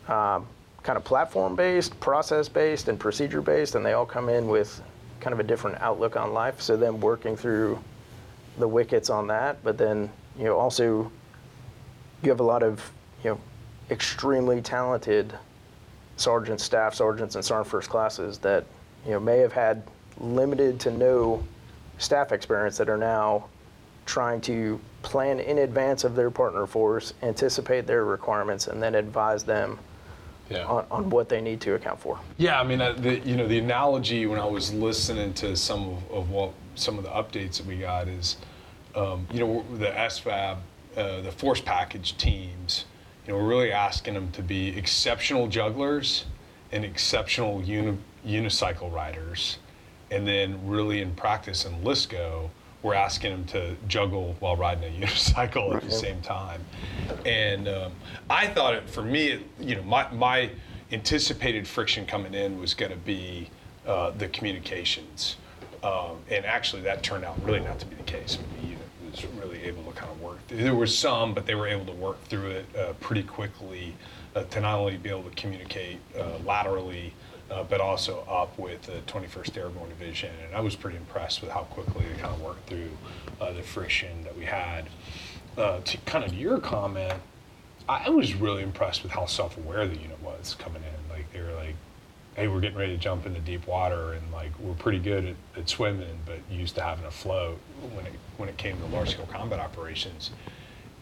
um, 0.08 0.46
kind 0.84 0.98
of 0.98 1.02
platform 1.02 1.56
based, 1.56 1.98
process 1.98 2.48
based, 2.48 2.88
and 2.88 3.00
procedure 3.00 3.40
based, 3.40 3.74
and 3.74 3.84
they 3.84 3.94
all 3.94 4.06
come 4.06 4.28
in 4.28 4.46
with 4.46 4.80
kind 5.18 5.32
of 5.32 5.40
a 5.40 5.42
different 5.42 5.80
outlook 5.80 6.14
on 6.16 6.32
life. 6.32 6.60
So 6.60 6.76
then 6.76 7.00
working 7.00 7.36
through 7.36 7.82
the 8.58 8.68
wickets 8.68 9.10
on 9.10 9.26
that, 9.28 9.64
but 9.64 9.76
then 9.76 10.10
you 10.38 10.44
know 10.44 10.56
also 10.56 11.10
you 12.22 12.30
have 12.30 12.40
a 12.40 12.44
lot 12.44 12.62
of 12.62 12.92
you 13.24 13.30
know 13.30 13.40
extremely 13.90 14.60
talented 14.60 15.36
sergeants, 16.16 16.62
staff 16.62 16.94
sergeants, 16.94 17.34
and 17.34 17.44
sergeant 17.44 17.70
first 17.70 17.90
classes 17.90 18.38
that 18.38 18.64
you 19.04 19.12
know 19.12 19.20
may 19.20 19.38
have 19.38 19.52
had 19.52 19.82
limited 20.18 20.78
to 20.80 20.90
no 20.90 21.42
staff 21.98 22.30
experience 22.30 22.76
that 22.76 22.88
are 22.88 22.98
now 22.98 23.46
trying 24.04 24.40
to 24.42 24.78
plan 25.00 25.40
in 25.40 25.58
advance 25.58 26.04
of 26.04 26.14
their 26.14 26.30
partner 26.30 26.66
force, 26.66 27.14
anticipate 27.22 27.86
their 27.86 28.04
requirements, 28.04 28.66
and 28.66 28.82
then 28.82 28.94
advise 28.94 29.44
them 29.44 29.78
Yeah. 30.50 30.64
on, 30.64 30.84
on 30.90 31.10
what 31.10 31.28
they 31.28 31.40
need 31.40 31.60
to 31.62 31.74
account 31.74 32.00
for. 32.00 32.18
Yeah, 32.36 32.60
I 32.60 32.64
mean, 32.64 32.80
uh, 32.80 32.92
the, 32.92 33.18
you 33.20 33.36
know, 33.36 33.48
the 33.48 33.58
analogy 33.58 34.26
when 34.26 34.38
I 34.38 34.44
was 34.44 34.72
listening 34.74 35.32
to 35.34 35.56
some 35.56 35.88
of, 35.88 36.10
of 36.10 36.30
what 36.30 36.52
some 36.74 36.98
of 36.98 37.04
the 37.04 37.10
updates 37.10 37.56
that 37.56 37.66
we 37.66 37.78
got 37.78 38.08
is, 38.08 38.36
um, 38.94 39.26
you 39.32 39.40
know, 39.40 39.64
the 39.78 39.86
SFAB, 39.86 40.58
uh, 40.96 41.20
the 41.22 41.32
force 41.32 41.60
package 41.60 42.16
teams, 42.18 42.84
you 43.26 43.32
know, 43.32 43.38
we're 43.38 43.48
really 43.48 43.72
asking 43.72 44.14
them 44.14 44.30
to 44.32 44.42
be 44.42 44.76
exceptional 44.76 45.46
jugglers 45.48 46.26
and 46.72 46.84
exceptional 46.84 47.62
uni, 47.62 47.96
unicycle 48.26 48.92
riders, 48.92 49.58
and 50.10 50.26
then 50.26 50.58
really 50.66 51.00
in 51.00 51.14
practice 51.14 51.64
in 51.64 51.72
LSCO, 51.82 52.50
we're 52.84 52.94
asking 52.94 53.32
them 53.32 53.44
to 53.46 53.74
juggle 53.88 54.36
while 54.38 54.54
riding 54.54 54.84
a 54.84 55.00
unicycle 55.06 55.74
at 55.74 55.82
the 55.82 55.90
same 55.90 56.20
time. 56.20 56.60
And 57.26 57.66
um, 57.66 57.92
I 58.30 58.46
thought 58.46 58.74
it 58.74 58.88
for 58.88 59.02
me, 59.02 59.28
it, 59.28 59.40
you 59.58 59.74
know, 59.74 59.82
my 59.82 60.08
my 60.12 60.50
anticipated 60.92 61.66
friction 61.66 62.06
coming 62.06 62.34
in 62.34 62.60
was 62.60 62.74
going 62.74 62.92
to 62.92 62.98
be 62.98 63.50
uh, 63.86 64.10
the 64.10 64.28
communications, 64.28 65.38
um, 65.82 66.18
and 66.30 66.44
actually 66.44 66.82
that 66.82 67.02
turned 67.02 67.24
out 67.24 67.42
really 67.42 67.60
not 67.60 67.80
to 67.80 67.86
be 67.86 67.96
the 67.96 68.02
case. 68.04 68.38
The 68.60 68.66
unit 68.68 68.78
was 69.10 69.24
really 69.42 69.62
able 69.62 69.82
to 69.84 69.92
kind 69.92 70.12
of 70.12 70.20
work. 70.20 70.38
There 70.48 70.74
was 70.74 70.96
some, 70.96 71.34
but 71.34 71.46
they 71.46 71.54
were 71.54 71.66
able 71.66 71.86
to 71.86 71.92
work 71.92 72.22
through 72.24 72.50
it 72.50 72.66
uh, 72.76 72.92
pretty 73.00 73.22
quickly 73.22 73.94
uh, 74.36 74.44
to 74.44 74.60
not 74.60 74.78
only 74.78 74.98
be 74.98 75.08
able 75.08 75.22
to 75.24 75.30
communicate 75.30 75.98
uh, 76.18 76.38
laterally. 76.44 77.14
Uh, 77.50 77.62
but 77.62 77.80
also 77.80 78.24
up 78.28 78.58
with 78.58 78.82
the 78.82 79.00
21st 79.06 79.58
Airborne 79.58 79.90
Division, 79.90 80.30
and 80.46 80.56
I 80.56 80.60
was 80.60 80.74
pretty 80.74 80.96
impressed 80.96 81.42
with 81.42 81.50
how 81.50 81.64
quickly 81.64 82.06
they 82.06 82.18
kind 82.18 82.34
of 82.34 82.40
worked 82.40 82.66
through 82.68 82.88
uh, 83.40 83.52
the 83.52 83.62
friction 83.62 84.24
that 84.24 84.36
we 84.36 84.46
had. 84.46 84.88
Uh, 85.56 85.80
to 85.80 85.98
kind 85.98 86.24
of 86.24 86.32
your 86.32 86.58
comment, 86.58 87.12
I 87.88 88.08
was 88.08 88.34
really 88.34 88.62
impressed 88.62 89.02
with 89.02 89.12
how 89.12 89.26
self-aware 89.26 89.86
the 89.86 89.96
unit 89.96 90.20
was 90.22 90.56
coming 90.58 90.82
in. 90.82 91.14
Like 91.14 91.30
they 91.32 91.42
were 91.42 91.52
like, 91.52 91.74
hey, 92.34 92.48
we're 92.48 92.60
getting 92.60 92.78
ready 92.78 92.96
to 92.96 92.98
jump 92.98 93.26
into 93.26 93.40
deep 93.40 93.66
water, 93.66 94.14
and 94.14 94.32
like 94.32 94.58
we're 94.58 94.74
pretty 94.74 94.98
good 94.98 95.24
at, 95.24 95.36
at 95.56 95.68
swimming, 95.68 96.18
but 96.26 96.38
used 96.50 96.74
to 96.76 96.82
having 96.82 97.04
a 97.04 97.10
float 97.10 97.58
when 97.94 98.06
it 98.06 98.14
when 98.36 98.48
it 98.48 98.56
came 98.56 98.78
to 98.78 98.86
large 98.86 99.10
scale 99.10 99.26
combat 99.26 99.60
operations. 99.60 100.30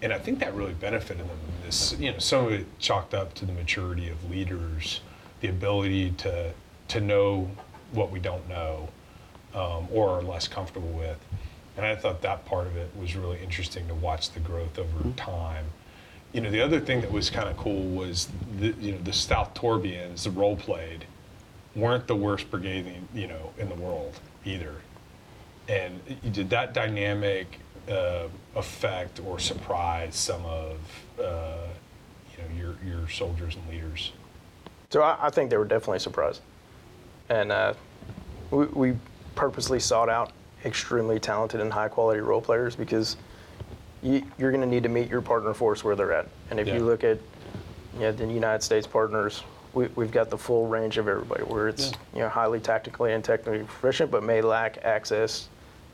And 0.02 0.12
I 0.12 0.18
think 0.18 0.40
that 0.40 0.54
really 0.54 0.74
benefited 0.74 1.20
them. 1.20 1.38
This, 1.64 1.96
you 1.98 2.10
know, 2.10 2.18
some 2.18 2.46
of 2.46 2.52
it 2.52 2.66
chalked 2.80 3.14
up 3.14 3.34
to 3.34 3.46
the 3.46 3.52
maturity 3.52 4.08
of 4.08 4.28
leaders, 4.28 5.00
the 5.42 5.48
ability 5.48 6.12
to 6.12 6.52
to 6.88 7.00
know 7.00 7.50
what 7.92 8.10
we 8.10 8.18
don't 8.18 8.48
know, 8.48 8.88
um, 9.54 9.86
or 9.92 10.10
are 10.10 10.22
less 10.22 10.48
comfortable 10.48 10.88
with. 10.90 11.18
And 11.76 11.84
I 11.84 11.96
thought 11.96 12.22
that 12.22 12.44
part 12.44 12.66
of 12.66 12.76
it 12.76 12.90
was 12.96 13.16
really 13.16 13.42
interesting 13.42 13.88
to 13.88 13.94
watch 13.94 14.30
the 14.30 14.40
growth 14.40 14.78
over 14.78 15.10
time. 15.16 15.66
You 16.32 16.40
know, 16.40 16.50
the 16.50 16.60
other 16.60 16.80
thing 16.80 17.00
that 17.00 17.10
was 17.10 17.28
kind 17.28 17.48
of 17.48 17.56
cool 17.56 17.82
was 17.82 18.28
the, 18.58 18.68
you 18.80 18.92
know 18.92 18.98
the 18.98 19.12
South 19.12 19.52
Torbians, 19.54 20.22
the 20.24 20.30
role 20.30 20.56
played, 20.56 21.04
weren't 21.74 22.06
the 22.06 22.16
worst 22.16 22.50
brigade 22.50 22.86
in- 22.86 23.08
you 23.12 23.26
know 23.26 23.52
in 23.58 23.68
the 23.68 23.74
world 23.74 24.18
either. 24.44 24.76
And 25.68 26.00
did 26.32 26.50
that 26.50 26.72
dynamic 26.72 27.58
uh, 27.90 28.28
affect 28.54 29.20
or 29.20 29.38
surprise 29.38 30.14
some 30.14 30.44
of 30.44 30.78
uh, 31.18 31.66
you 32.30 32.38
know 32.38 32.54
your 32.56 32.76
your 32.84 33.08
soldiers 33.08 33.56
and 33.56 33.68
leaders? 33.68 34.12
So 34.92 35.00
I, 35.00 35.16
I 35.22 35.30
think 35.30 35.48
they 35.48 35.56
were 35.56 35.64
definitely 35.64 36.00
surprised. 36.00 36.42
And 37.30 37.50
uh, 37.50 37.72
we, 38.50 38.66
we 38.66 38.96
purposely 39.34 39.80
sought 39.80 40.10
out 40.10 40.32
extremely 40.66 41.18
talented 41.18 41.62
and 41.62 41.72
high 41.72 41.88
quality 41.88 42.20
role 42.20 42.42
players 42.42 42.76
because 42.76 43.16
you, 44.02 44.22
you're 44.36 44.50
going 44.50 44.60
to 44.60 44.66
need 44.66 44.82
to 44.82 44.90
meet 44.90 45.08
your 45.08 45.22
partner 45.22 45.54
force 45.54 45.82
where 45.82 45.96
they're 45.96 46.12
at. 46.12 46.28
And 46.50 46.60
if 46.60 46.68
Yeah. 46.68 46.74
you 46.74 46.80
look 46.80 47.04
at 47.04 47.18
you 47.94 48.00
know, 48.00 48.12
the 48.12 48.26
United 48.26 48.62
States 48.62 48.86
partners, 48.86 49.42
we, 49.72 49.86
we've 49.96 50.10
got 50.10 50.28
the 50.28 50.36
full 50.36 50.66
range 50.66 50.98
of 50.98 51.08
everybody 51.08 51.42
where 51.44 51.68
it's 51.68 51.92
you 52.12 52.20
know 52.20 52.28
highly 52.28 52.60
tactically 52.60 53.14
and 53.14 53.24
technically 53.24 53.60
proficient, 53.60 54.10
but 54.10 54.22
may 54.22 54.42
lack 54.42 54.84
access 54.84 55.48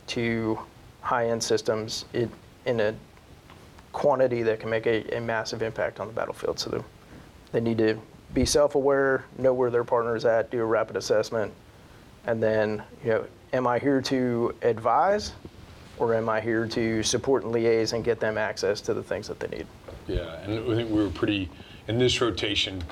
to 0.08 0.58
high-end 1.02 1.40
systems 1.40 2.04
in, 2.14 2.28
in 2.66 2.80
a 2.80 2.94
quantity 3.92 4.42
that 4.42 4.58
can 4.58 4.68
make 4.70 4.86
a, 4.88 5.16
a 5.16 5.20
massive 5.20 5.62
impact 5.62 6.00
on 6.00 6.08
the 6.08 6.12
battlefield. 6.12 6.58
So 6.58 6.84
they 7.52 7.60
need 7.60 7.78
to 7.78 8.00
be 8.34 8.44
self-aware, 8.44 9.24
know 9.38 9.52
where 9.52 9.70
their 9.70 9.84
partner 9.84 10.16
is 10.16 10.24
at, 10.24 10.50
do 10.50 10.60
a 10.60 10.64
rapid 10.64 10.96
assessment, 10.96 11.52
and 12.26 12.42
then, 12.42 12.82
you 13.04 13.10
know, 13.10 13.24
am 13.52 13.66
I 13.66 13.78
here 13.78 14.00
to 14.02 14.54
advise, 14.62 15.32
or 15.98 16.14
am 16.14 16.28
I 16.28 16.40
here 16.40 16.66
to 16.66 17.02
support 17.02 17.44
and 17.44 17.54
liaise 17.54 17.92
and 17.92 18.04
get 18.04 18.20
them 18.20 18.38
access 18.38 18.80
to 18.82 18.94
the 18.94 19.02
things 19.02 19.28
that 19.28 19.40
they 19.40 19.48
need? 19.48 19.66
Yeah, 20.06 20.40
and 20.42 20.52
I 20.70 20.76
think 20.76 20.90
we 20.90 21.02
were 21.02 21.10
pretty 21.10 21.48
in 21.88 21.98
this 21.98 22.20
rotation 22.20 22.82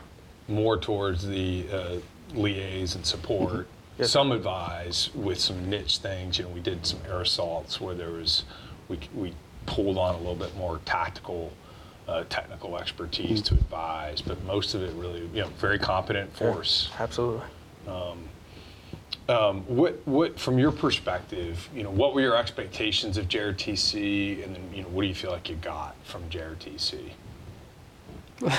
more 0.49 0.79
towards 0.79 1.27
the 1.27 1.67
uh, 1.73 1.97
liaise 2.33 2.95
and 2.95 3.05
support. 3.05 3.69
Yes. 3.99 4.11
Some 4.11 4.33
advise 4.33 5.11
with 5.15 5.39
some 5.39 5.71
niche 5.71 5.99
things. 5.99 6.39
You 6.39 6.45
know, 6.45 6.51
we 6.51 6.61
did 6.61 6.85
some 6.85 7.01
air 7.09 7.23
assaults 7.23 7.81
where 7.81 7.95
there 7.95 8.11
was 8.11 8.45
we 8.89 8.99
we 9.15 9.33
pulled 9.65 9.97
on 9.99 10.15
a 10.15 10.19
little 10.19 10.35
bit 10.35 10.55
more 10.57 10.81
tactical, 10.85 11.53
uh, 12.09 12.25
technical 12.29 12.77
expertise 12.79 13.43
to 13.43 13.55
advise, 13.55 14.21
but 14.21 14.43
most 14.45 14.75
of 14.75 14.83
it 14.83 14.93
really, 14.95 15.23
you 15.35 15.43
know, 15.43 15.49
very 15.59 15.79
competent 15.79 16.35
force. 16.37 16.91
Absolutely. 16.99 17.43
Um, 19.29 19.63
what, 19.67 20.01
what, 20.07 20.39
from 20.39 20.57
your 20.57 20.71
perspective, 20.71 21.69
you 21.75 21.83
know, 21.83 21.91
what 21.91 22.15
were 22.15 22.21
your 22.21 22.37
expectations 22.37 23.19
of 23.19 23.27
JRTC, 23.29 24.45
and 24.45 24.55
then, 24.55 24.63
you 24.73 24.83
know, 24.83 24.89
what 24.89 25.03
do 25.03 25.09
you 25.09 25.15
feel 25.17 25.33
like 25.33 25.49
you 25.49 25.57
got 25.57 25.97
from 26.05 26.23
JRTC? 26.31 27.11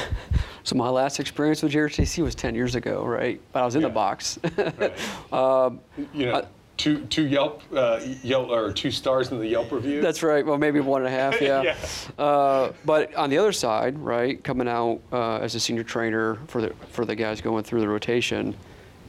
So 0.64 0.76
my 0.76 0.90
last 0.90 1.22
experience 1.22 1.64
with 1.64 1.72
JRTC 1.72 2.22
was 2.22 2.36
10 2.36 2.54
years 2.54 2.76
ago, 2.76 3.06
right? 3.06 3.40
But 3.54 3.62
I 3.62 3.66
was 3.66 3.76
in 3.76 3.82
Yeah. 3.84 3.88
the 3.88 3.94
box. 3.94 4.38
Right. 4.58 4.94
you 6.14 6.26
know, 6.26 6.36
I- 6.36 6.46
two, 6.78 7.06
two 7.06 7.28
Yelp, 7.28 7.62
uh, 7.74 8.00
Yelp, 8.24 8.50
or 8.50 8.72
two 8.72 8.92
stars 8.92 9.32
in 9.32 9.40
the 9.40 9.48
Yelp 9.48 9.72
review. 9.72 10.02
That's 10.02 10.24
right. 10.24 10.46
Well, 10.46 10.58
maybe 10.58 10.80
one 10.80 11.06
and 11.06 11.08
a 11.08 11.12
half, 11.12 11.42
yeah. 11.42 11.62
Yeah. 12.18 12.24
Uh, 12.24 12.74
but 12.86 13.14
on 13.16 13.30
the 13.30 13.38
other 13.38 13.52
side, 13.52 13.98
right, 13.98 14.42
coming 14.44 14.68
out 14.68 15.02
uh, 15.12 15.38
as 15.38 15.56
a 15.56 15.60
senior 15.60 15.84
trainer 15.84 16.36
for 16.48 16.62
the 16.62 16.74
for 16.90 17.06
the 17.06 17.16
guys 17.16 17.42
going 17.42 17.64
through 17.64 17.82
the 17.82 17.88
rotation, 17.88 18.56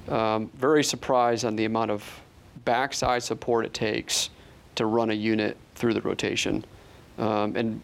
um, 0.08 0.50
very 0.56 0.82
surprised 0.82 1.44
on 1.44 1.56
the 1.56 1.66
amount 1.66 1.90
of 1.90 2.20
backside 2.64 3.22
support 3.22 3.64
it 3.64 3.74
takes 3.74 4.30
to 4.74 4.86
run 4.86 5.10
a 5.10 5.14
unit 5.14 5.56
through 5.74 5.94
the 5.94 6.00
rotation, 6.00 6.64
um, 7.18 7.54
and 7.54 7.82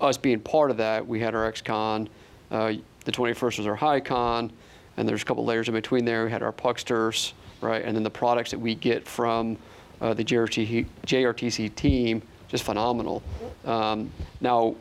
us 0.00 0.16
being 0.16 0.40
part 0.40 0.70
of 0.70 0.76
that, 0.76 1.06
we 1.06 1.20
had 1.20 1.34
our 1.34 1.50
EXCON, 1.50 2.08
uh, 2.50 2.74
the 3.04 3.12
21st 3.12 3.58
was 3.58 3.66
our 3.66 3.76
HICON, 3.76 4.50
and 4.96 5.08
there's 5.08 5.22
a 5.22 5.24
couple 5.24 5.44
layers 5.44 5.68
in 5.68 5.74
between 5.74 6.04
there. 6.04 6.24
We 6.24 6.30
had 6.30 6.42
our 6.42 6.52
pucksters, 6.52 7.32
right, 7.60 7.84
and 7.84 7.96
then 7.96 8.02
the 8.02 8.10
products 8.10 8.50
that 8.50 8.58
we 8.58 8.74
get 8.74 9.06
from 9.06 9.56
uh, 10.00 10.14
the 10.14 10.24
JRT, 10.24 10.86
JRTC 11.06 11.74
team, 11.74 12.22
just 12.48 12.64
phenomenal. 12.64 13.22
Um, 13.64 14.10
now, 14.40 14.74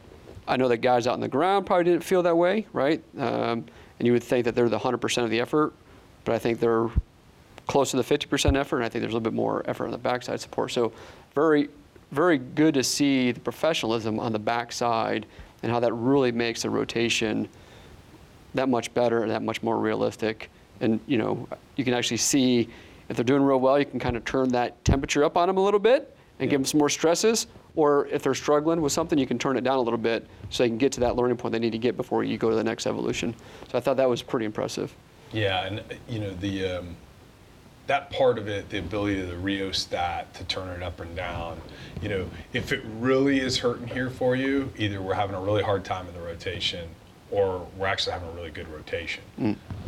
I 0.48 0.58
know 0.58 0.68
that 0.68 0.77
guys 0.77 1.08
out 1.08 1.13
on 1.13 1.20
the 1.20 1.27
ground 1.27 1.65
probably 1.65 1.86
didn't 1.86 2.03
feel 2.03 2.24
that 2.24 2.36
way, 2.36 2.68
right? 2.74 3.01
Um, 3.18 3.65
and 4.00 4.06
you 4.06 4.12
would 4.13 4.24
think 4.24 4.46
that 4.46 4.56
they're 4.56 4.70
the 4.70 4.80
100% 4.80 5.24
of 5.24 5.30
the 5.30 5.39
effort, 5.39 5.74
but 6.25 6.36
I 6.36 6.39
think 6.39 6.60
they're 6.60 6.89
close 7.68 7.92
to 7.92 7.98
the 7.98 8.03
50% 8.03 8.58
effort, 8.58 8.77
and 8.77 8.86
I 8.86 8.89
think 8.89 9.01
there's 9.01 9.13
a 9.13 9.15
little 9.15 9.32
bit 9.32 9.34
more 9.34 9.63
effort 9.65 9.86
on 9.86 9.92
the 9.92 9.98
backside 9.98 10.42
support. 10.42 10.72
So 10.72 10.92
very, 11.34 11.70
very 12.12 12.38
good 12.38 12.74
to 12.74 12.84
see 12.84 13.32
the 13.32 13.39
professionalism 13.39 14.20
on 14.20 14.34
the 14.34 14.39
backside 14.39 15.25
and 15.62 15.72
how 15.72 15.80
that 15.80 15.94
really 15.94 16.32
makes 16.32 16.63
the 16.63 16.70
rotation 16.70 17.48
that 18.53 18.70
much 18.70 18.94
better 18.94 19.24
and 19.24 19.32
that 19.32 19.42
much 19.42 19.63
more 19.63 19.77
realistic. 19.80 20.50
And 20.82 21.00
you 21.08 21.18
know, 21.18 21.48
you 21.75 21.84
can 21.84 21.94
actually 21.94 22.18
see 22.18 22.70
if 23.10 23.15
they're 23.15 23.24
doing 23.24 23.44
real 23.44 23.60
well, 23.60 23.77
you 23.77 23.86
can 23.86 24.00
kind 24.00 24.15
of 24.15 24.25
turn 24.25 24.50
that 24.50 24.84
temperature 24.86 25.24
up 25.24 25.38
on 25.38 25.48
them 25.48 25.58
a 25.58 25.63
little 25.63 25.80
bit 25.80 26.15
and 26.39 26.50
give 26.50 26.60
them 26.60 26.65
some 26.65 26.80
more 26.80 26.89
stresses. 26.89 27.48
Or 27.75 28.08
if 28.08 28.22
they're 28.22 28.36
struggling 28.36 28.82
with 28.82 28.92
something, 28.92 29.18
you 29.18 29.25
can 29.25 29.39
turn 29.39 29.58
it 29.58 29.63
down 29.63 29.77
a 29.77 29.82
little 29.82 29.98
bit 29.98 30.27
so 30.50 30.63
they 30.63 30.70
can 30.70 30.77
get 30.77 30.92
to 30.94 31.00
that 31.01 31.15
learning 31.15 31.38
point 31.38 31.53
they 31.53 31.60
need 31.60 31.72
to 31.72 31.77
get 31.80 31.98
before 31.98 32.24
you 32.24 32.38
go 32.38 32.50
to 32.50 32.56
the 32.56 32.63
next 32.63 32.86
evolution. 32.86 33.36
So 33.72 33.77
I 33.77 33.82
thought 33.82 33.98
that 33.98 34.10
was 34.10 34.22
pretty 34.22 34.46
impressive. 34.46 34.96
Yeah, 35.32 35.65
and 35.65 35.80
uh, 35.80 35.96
you 36.08 36.20
know 36.20 36.32
the 36.36 36.77
um, 36.77 36.96
that 37.88 38.12
part 38.12 38.38
of 38.38 38.48
it, 38.48 38.70
the 38.70 38.77
ability 38.80 39.20
of 39.22 39.27
the 39.27 39.38
rheostat 39.38 40.34
to 40.36 40.44
turn 40.46 40.70
it 40.70 40.84
up 40.84 41.00
and 41.00 41.15
down. 41.15 41.60
You 42.01 42.10
know, 42.10 42.30
if 42.53 42.72
it 42.72 42.84
really 43.00 43.39
is 43.39 43.58
hurting 43.58 43.88
here 43.88 44.10
for 44.10 44.36
you, 44.36 44.72
either 44.77 45.01
we're 45.01 45.15
having 45.15 45.36
a 45.36 45.42
really 45.42 45.63
hard 45.63 45.84
time 45.84 46.08
in 46.08 46.13
the 46.13 46.22
rotation, 46.22 46.88
or 47.32 47.68
we're 47.77 47.88
actually 47.88 48.13
having 48.13 48.30
a 48.30 48.34
really 48.34 48.51
good 48.51 48.70
rotation. 48.70 49.24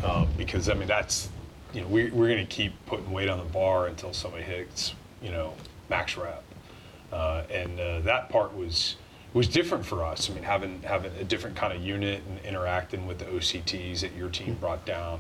Um, 0.03 0.27
because 0.37 0.69
I 0.69 0.73
mean, 0.73 0.87
that's 0.87 1.29
you 1.73 1.81
know, 1.81 1.87
we, 1.87 2.09
we're 2.11 2.27
going 2.29 2.45
to 2.45 2.53
keep 2.53 2.73
putting 2.85 3.11
weight 3.11 3.29
on 3.29 3.37
the 3.37 3.45
bar 3.45 3.87
until 3.87 4.13
somebody 4.13 4.43
hits 4.43 4.93
you 5.21 5.31
know 5.31 5.53
max 5.89 6.17
rep, 6.17 6.43
uh, 7.11 7.43
and 7.49 7.79
uh, 7.79 7.99
that 8.01 8.29
part 8.29 8.55
was 8.55 8.95
was 9.33 9.47
different 9.47 9.85
for 9.85 10.03
us. 10.03 10.29
I 10.29 10.33
mean, 10.33 10.43
having 10.43 10.81
having 10.83 11.11
a 11.19 11.23
different 11.23 11.55
kind 11.55 11.73
of 11.73 11.81
unit 11.81 12.21
and 12.27 12.39
interacting 12.45 13.05
with 13.05 13.19
the 13.19 13.25
OCTs 13.25 14.01
that 14.01 14.15
your 14.15 14.29
team 14.29 14.55
brought 14.55 14.85
down. 14.85 15.19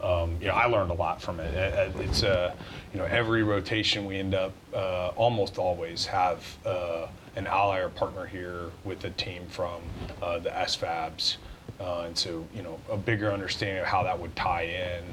Um, 0.00 0.36
you 0.38 0.48
know, 0.48 0.54
I 0.54 0.66
learned 0.66 0.90
a 0.90 0.94
lot 0.94 1.22
from 1.22 1.40
it. 1.40 1.54
Uh, 1.56 1.80
uh, 1.80 2.02
It's 2.02 2.22
uh, 2.22 2.54
you 2.92 2.98
know 2.98 3.06
every 3.06 3.42
rotation 3.42 4.04
we 4.04 4.18
end 4.18 4.34
up 4.34 4.52
uh, 4.74 5.08
almost 5.16 5.56
always 5.56 6.04
have 6.04 6.44
uh, 6.66 7.06
an 7.36 7.46
ally 7.46 7.78
or 7.78 7.88
partner 7.88 8.26
here 8.26 8.70
with 8.84 9.02
a 9.04 9.10
team 9.10 9.46
from 9.48 9.80
uh, 10.20 10.38
the 10.40 10.50
SFABs, 10.50 11.36
uh, 11.80 12.02
and 12.06 12.16
so 12.16 12.46
you 12.54 12.62
know 12.62 12.78
a 12.90 12.96
bigger 12.96 13.32
understanding 13.32 13.78
of 13.78 13.86
how 13.86 14.02
that 14.02 14.18
would 14.18 14.34
tie 14.36 14.62
in 14.62 15.04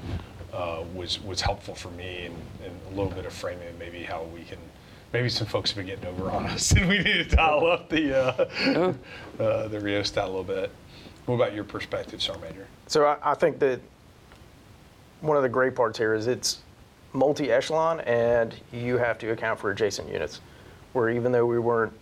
uh, 0.54 0.84
was 0.94 1.22
was 1.24 1.42
helpful 1.42 1.76
for 1.76 1.90
me, 1.92 2.26
and, 2.26 2.36
and 2.66 2.80
a 2.88 2.90
little 2.90 3.12
bit 3.12 3.26
of 3.26 3.34
framing 3.34 3.68
maybe 3.80 4.04
how 4.04 4.24
we 4.24 4.44
can. 4.44 4.58
Maybe 5.14 5.28
some 5.28 5.46
folks 5.46 5.72
have 5.72 5.78
been 5.78 5.88
getting 5.88 6.06
over 6.06 6.32
on 6.32 6.46
us, 6.46 6.72
and 6.78 6.88
we 6.88 7.00
need 7.00 7.30
to 7.30 7.36
dial 7.36 7.68
up 7.68 7.90
the 7.90 8.18
uh, 8.18 8.94
uh, 9.44 9.68
the 9.68 9.80
rheostat 9.80 10.24
a 10.24 10.28
little 10.28 10.44
bit. 10.44 10.72
What 11.26 11.36
about 11.36 11.54
your 11.54 11.64
perspective, 11.64 12.22
Sergeant 12.22 12.50
Major? 12.50 12.68
So 12.88 13.06
I, 13.06 13.18
I 13.24 13.34
think 13.36 13.60
that 13.60 13.80
one 15.22 15.38
of 15.38 15.44
the 15.44 15.50
great 15.50 15.76
parts 15.76 15.98
here 15.98 16.14
is 16.14 16.28
it's 16.28 16.60
multi-echelon 17.14 18.00
and 18.02 18.56
you 18.72 18.98
have 18.98 19.18
to 19.20 19.32
account 19.32 19.60
for 19.60 19.72
adjacent 19.72 20.10
units. 20.10 20.42
Where 20.94 21.10
even 21.10 21.32
though 21.32 21.46
we 21.46 21.60
weren't 21.60 21.94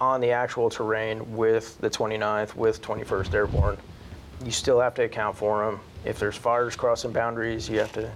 on 0.00 0.20
the 0.20 0.30
actual 0.30 0.70
terrain 0.70 1.36
with 1.36 1.78
the 1.78 1.90
29th, 1.90 2.54
with 2.54 2.80
21st 2.80 3.34
Airborne, 3.34 3.76
you 4.44 4.50
still 4.50 4.80
have 4.80 4.94
to 4.94 5.02
account 5.02 5.36
for 5.36 5.64
them. 5.64 5.80
If 6.04 6.18
there's 6.18 6.36
fires 6.36 6.74
crossing 6.74 7.12
boundaries, 7.12 7.68
you 7.68 7.78
have 7.78 7.92
to 7.92 8.10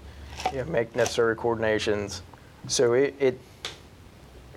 you 0.53 0.59
know, 0.59 0.65
make 0.65 0.97
necessary 0.97 1.37
coordinations. 1.37 2.23
So 2.67 2.95
it, 2.95 3.15
it 3.19 3.39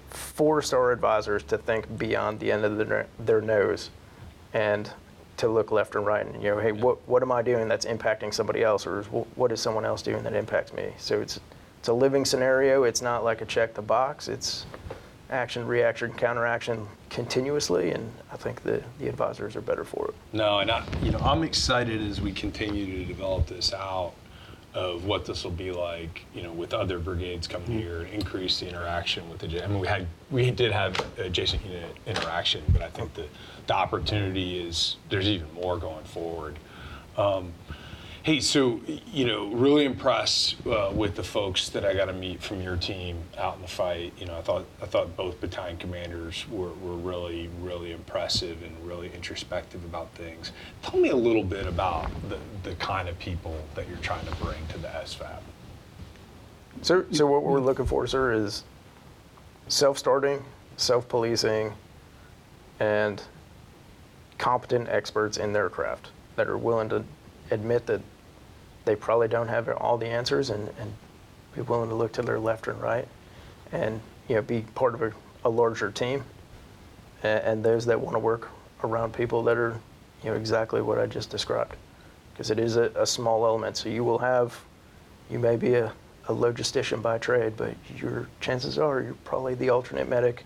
forced 0.09 0.73
our 0.73 0.91
advisors 0.91 1.43
to 1.43 1.57
think 1.57 1.97
beyond 1.97 2.39
the 2.39 2.51
end 2.51 2.63
of 2.63 2.77
their, 2.77 3.07
their 3.19 3.41
nose 3.41 3.89
and 4.53 4.89
to 5.35 5.47
look 5.47 5.71
left 5.71 5.95
and 5.95 6.05
right 6.05 6.25
and 6.25 6.41
you 6.41 6.49
know 6.49 6.57
hey 6.57 6.71
what, 6.71 7.07
what 7.07 7.21
am 7.21 7.31
i 7.31 7.43
doing 7.43 7.67
that's 7.67 7.85
impacting 7.85 8.33
somebody 8.33 8.63
else 8.63 8.87
or 8.87 9.01
is, 9.01 9.05
what 9.07 9.51
is 9.51 9.59
someone 9.61 9.85
else 9.85 10.01
doing 10.01 10.23
that 10.23 10.33
impacts 10.33 10.73
me 10.73 10.89
so 10.97 11.21
it's 11.21 11.39
it's 11.79 11.89
a 11.89 11.93
living 11.93 12.25
scenario 12.25 12.83
it's 12.83 13.01
not 13.01 13.23
like 13.23 13.41
a 13.41 13.45
check 13.45 13.75
the 13.75 13.81
box 13.81 14.27
it's 14.27 14.65
action 15.29 15.65
reaction 15.67 16.11
counteraction 16.13 16.87
continuously 17.09 17.91
and 17.91 18.09
i 18.31 18.37
think 18.37 18.63
the, 18.63 18.81
the 18.99 19.07
advisors 19.07 19.55
are 19.55 19.61
better 19.61 19.83
for 19.83 20.07
it 20.09 20.15
No, 20.33 20.59
and 20.59 20.71
I, 20.71 20.85
you 21.01 21.11
know, 21.11 21.19
I'm 21.19 21.43
excited 21.43 22.01
as 22.01 22.21
we 22.21 22.31
continue 22.31 22.85
to 22.99 23.05
develop 23.05 23.47
this 23.47 23.73
out. 23.73 24.13
of 24.73 25.05
what 25.05 25.25
this 25.25 25.43
will 25.43 25.51
be 25.51 25.71
like, 25.71 26.23
you 26.35 26.43
know, 26.43 26.51
with 26.53 26.71
other 26.73 26.99
brigades 26.99 27.47
coming 27.47 27.71
here 27.79 28.01
and 28.01 28.09
increase 28.13 28.59
the 28.59 28.69
interaction 28.69 29.27
with 29.29 29.39
the. 29.39 29.47
J- 29.47 29.63
I 29.63 29.67
mean, 29.67 29.79
we 29.79 29.87
had 29.87 30.05
we 30.29 30.51
did 30.51 30.71
have 30.71 30.93
adjacent 31.17 31.65
unit 31.65 31.95
interaction, 32.05 32.61
but 32.71 32.81
I 32.83 32.89
think 32.89 33.13
the 33.15 33.25
the 33.65 33.73
opportunity 33.73 34.59
is 34.59 34.97
there's 35.09 35.27
even 35.27 35.51
more 35.53 35.77
going 35.79 36.03
forward. 36.05 36.59
Um, 37.17 37.53
Hey, 38.23 38.41
so 38.41 38.81
you 39.13 39.25
know, 39.25 39.47
really 39.47 39.85
impressed 39.85 40.55
uh, 40.67 40.91
with 40.93 41.15
the 41.15 41.23
folks 41.23 41.69
that 41.69 41.85
I 41.85 41.93
got 41.93 42.05
to 42.05 42.13
meet 42.13 42.41
from 42.41 42.61
your 42.61 42.75
team 42.75 43.23
out 43.37 43.55
in 43.55 43.61
the 43.61 43.67
fight. 43.67 44.13
You 44.17 44.25
know, 44.25 44.37
I 44.37 44.41
thought 44.41 44.65
I 44.81 44.85
thought 44.85 45.15
both 45.15 45.39
battalion 45.39 45.77
commanders 45.77 46.45
were, 46.49 46.73
were 46.73 46.95
really 46.95 47.49
really 47.61 47.91
impressive 47.93 48.61
and 48.63 48.75
really 48.85 49.11
introspective 49.13 49.83
about 49.85 50.11
things. 50.11 50.51
Tell 50.81 50.99
me 50.99 51.09
a 51.09 51.15
little 51.15 51.43
bit 51.43 51.67
about 51.67 52.09
the, 52.29 52.39
the 52.63 52.75
kind 52.75 53.07
of 53.07 53.17
people 53.19 53.55
that 53.75 53.87
you're 53.87 53.97
trying 53.97 54.25
to 54.25 54.35
bring 54.35 54.65
to 54.69 54.77
the 54.77 54.89
SFAB. 54.89 55.39
So, 56.81 57.05
so 57.11 57.25
what 57.25 57.43
we're 57.43 57.59
looking 57.59 57.85
for, 57.85 58.05
sir, 58.07 58.33
is 58.33 58.63
self-starting, 59.67 60.43
self-policing, 60.75 61.73
and 62.79 63.21
competent 64.37 64.87
experts 64.89 65.37
in 65.37 65.53
their 65.53 65.69
craft 65.69 66.11
that 66.35 66.47
are 66.47 66.57
willing 66.57 66.89
to 66.89 67.03
admit 67.51 67.85
that 67.87 68.01
they 68.85 68.95
probably 68.95 69.27
don't 69.27 69.47
have 69.47 69.67
all 69.69 69.97
the 69.97 70.07
answers 70.07 70.49
and, 70.49 70.69
and 70.79 70.93
be 71.55 71.61
willing 71.61 71.89
to 71.89 71.95
look 71.95 72.11
to 72.13 72.21
their 72.21 72.39
left 72.39 72.67
and 72.67 72.81
right 72.81 73.07
and 73.71 73.99
you 74.27 74.35
know 74.35 74.41
be 74.41 74.61
part 74.75 74.93
of 74.93 75.01
a, 75.01 75.11
a 75.45 75.49
larger 75.49 75.91
team 75.91 76.23
and, 77.23 77.43
and 77.43 77.63
those 77.65 77.85
that 77.85 77.99
want 77.99 78.15
to 78.15 78.19
work 78.19 78.49
around 78.83 79.13
people 79.13 79.43
that 79.43 79.57
are 79.57 79.79
you 80.23 80.29
know 80.29 80.35
exactly 80.35 80.81
what 80.81 80.97
I 80.97 81.05
just 81.05 81.29
described. 81.29 81.75
Because 82.33 82.51
it 82.51 82.59
is 82.59 82.75
a, 82.75 82.91
a 82.95 83.05
small 83.05 83.45
element. 83.45 83.77
So 83.77 83.89
you 83.89 84.03
will 84.03 84.19
have 84.19 84.59
you 85.29 85.39
may 85.39 85.55
be 85.57 85.73
a, 85.73 85.91
a 86.27 86.33
logistician 86.33 87.01
by 87.01 87.17
trade 87.17 87.53
but 87.57 87.73
your 87.97 88.27
chances 88.41 88.77
are 88.77 89.01
you're 89.01 89.13
probably 89.25 89.55
the 89.55 89.69
alternate 89.69 90.07
medic 90.09 90.45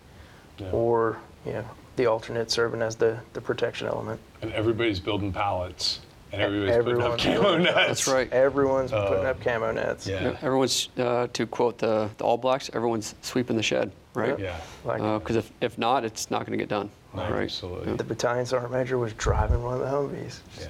Yeah. 0.59 0.71
or 0.71 1.17
you 1.45 1.53
know 1.53 1.65
the 1.97 2.05
alternate 2.05 2.49
serving 2.49 2.81
as 2.81 2.95
the, 2.95 3.19
the 3.33 3.41
protection 3.41 3.87
element. 3.87 4.19
And 4.41 4.51
everybody's 4.53 4.99
building 4.99 5.33
pallets, 5.33 5.99
and 6.31 6.41
everybody's 6.41 6.83
putting 6.83 7.01
up 7.01 7.17
camo 7.19 7.57
nets. 7.57 7.75
That's 7.75 8.07
right. 8.07 8.31
everyone's 8.31 8.91
putting 8.91 9.25
up 9.25 9.41
camo 9.41 9.71
nets 9.71 10.07
Yeah. 10.07 10.23
You 10.23 10.37
everyone's, 10.41 10.89
uh, 10.97 11.27
to 11.33 11.47
quote 11.47 11.77
the, 11.77 12.09
the 12.17 12.23
All 12.23 12.37
Blacks, 12.37 12.69
everyone's 12.73 13.15
sweeping 13.21 13.57
the 13.57 13.63
shed, 13.63 13.91
right? 14.13 14.37
Yeah. 14.39 14.59
like 14.85 15.01
Because 15.19 15.35
if, 15.35 15.51
if 15.61 15.77
not, 15.77 16.05
it's 16.05 16.31
not 16.31 16.45
going 16.45 16.57
to 16.57 16.61
get 16.61 16.69
done. 16.69 16.89
No, 17.13 17.23
right? 17.23 17.43
absolutely. 17.43 17.93
the 17.95 18.03
battalion 18.05 18.45
sergeant 18.45 18.71
major 18.71 18.97
was 18.97 19.13
driving 19.13 19.61
one 19.61 19.73
of 19.73 19.79
the 19.81 19.85
Humvees 19.87 20.39
Yeah. 20.59 20.67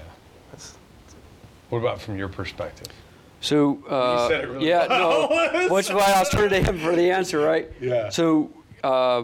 That's, 0.51 0.73
What 1.69 1.79
about 1.79 2.01
from 2.01 2.17
your 2.17 2.29
perspective? 2.29 2.87
So, 3.41 3.83
uh, 3.87 4.27
said 4.27 4.43
it 4.43 4.47
really 4.49 4.67
yeah, 4.67 4.87
well. 4.87 5.29
no, 5.53 5.67
which 5.73 5.87
is 5.87 5.93
why 5.93 6.11
I 6.15 6.19
was 6.19 6.29
turning 6.29 6.63
to 6.63 6.71
him 6.71 6.79
for 6.79 6.95
the 6.95 7.11
answer, 7.11 7.39
right? 7.39 7.71
Yeah. 7.79 8.09
So, 8.09 8.51
uh, 8.83 9.23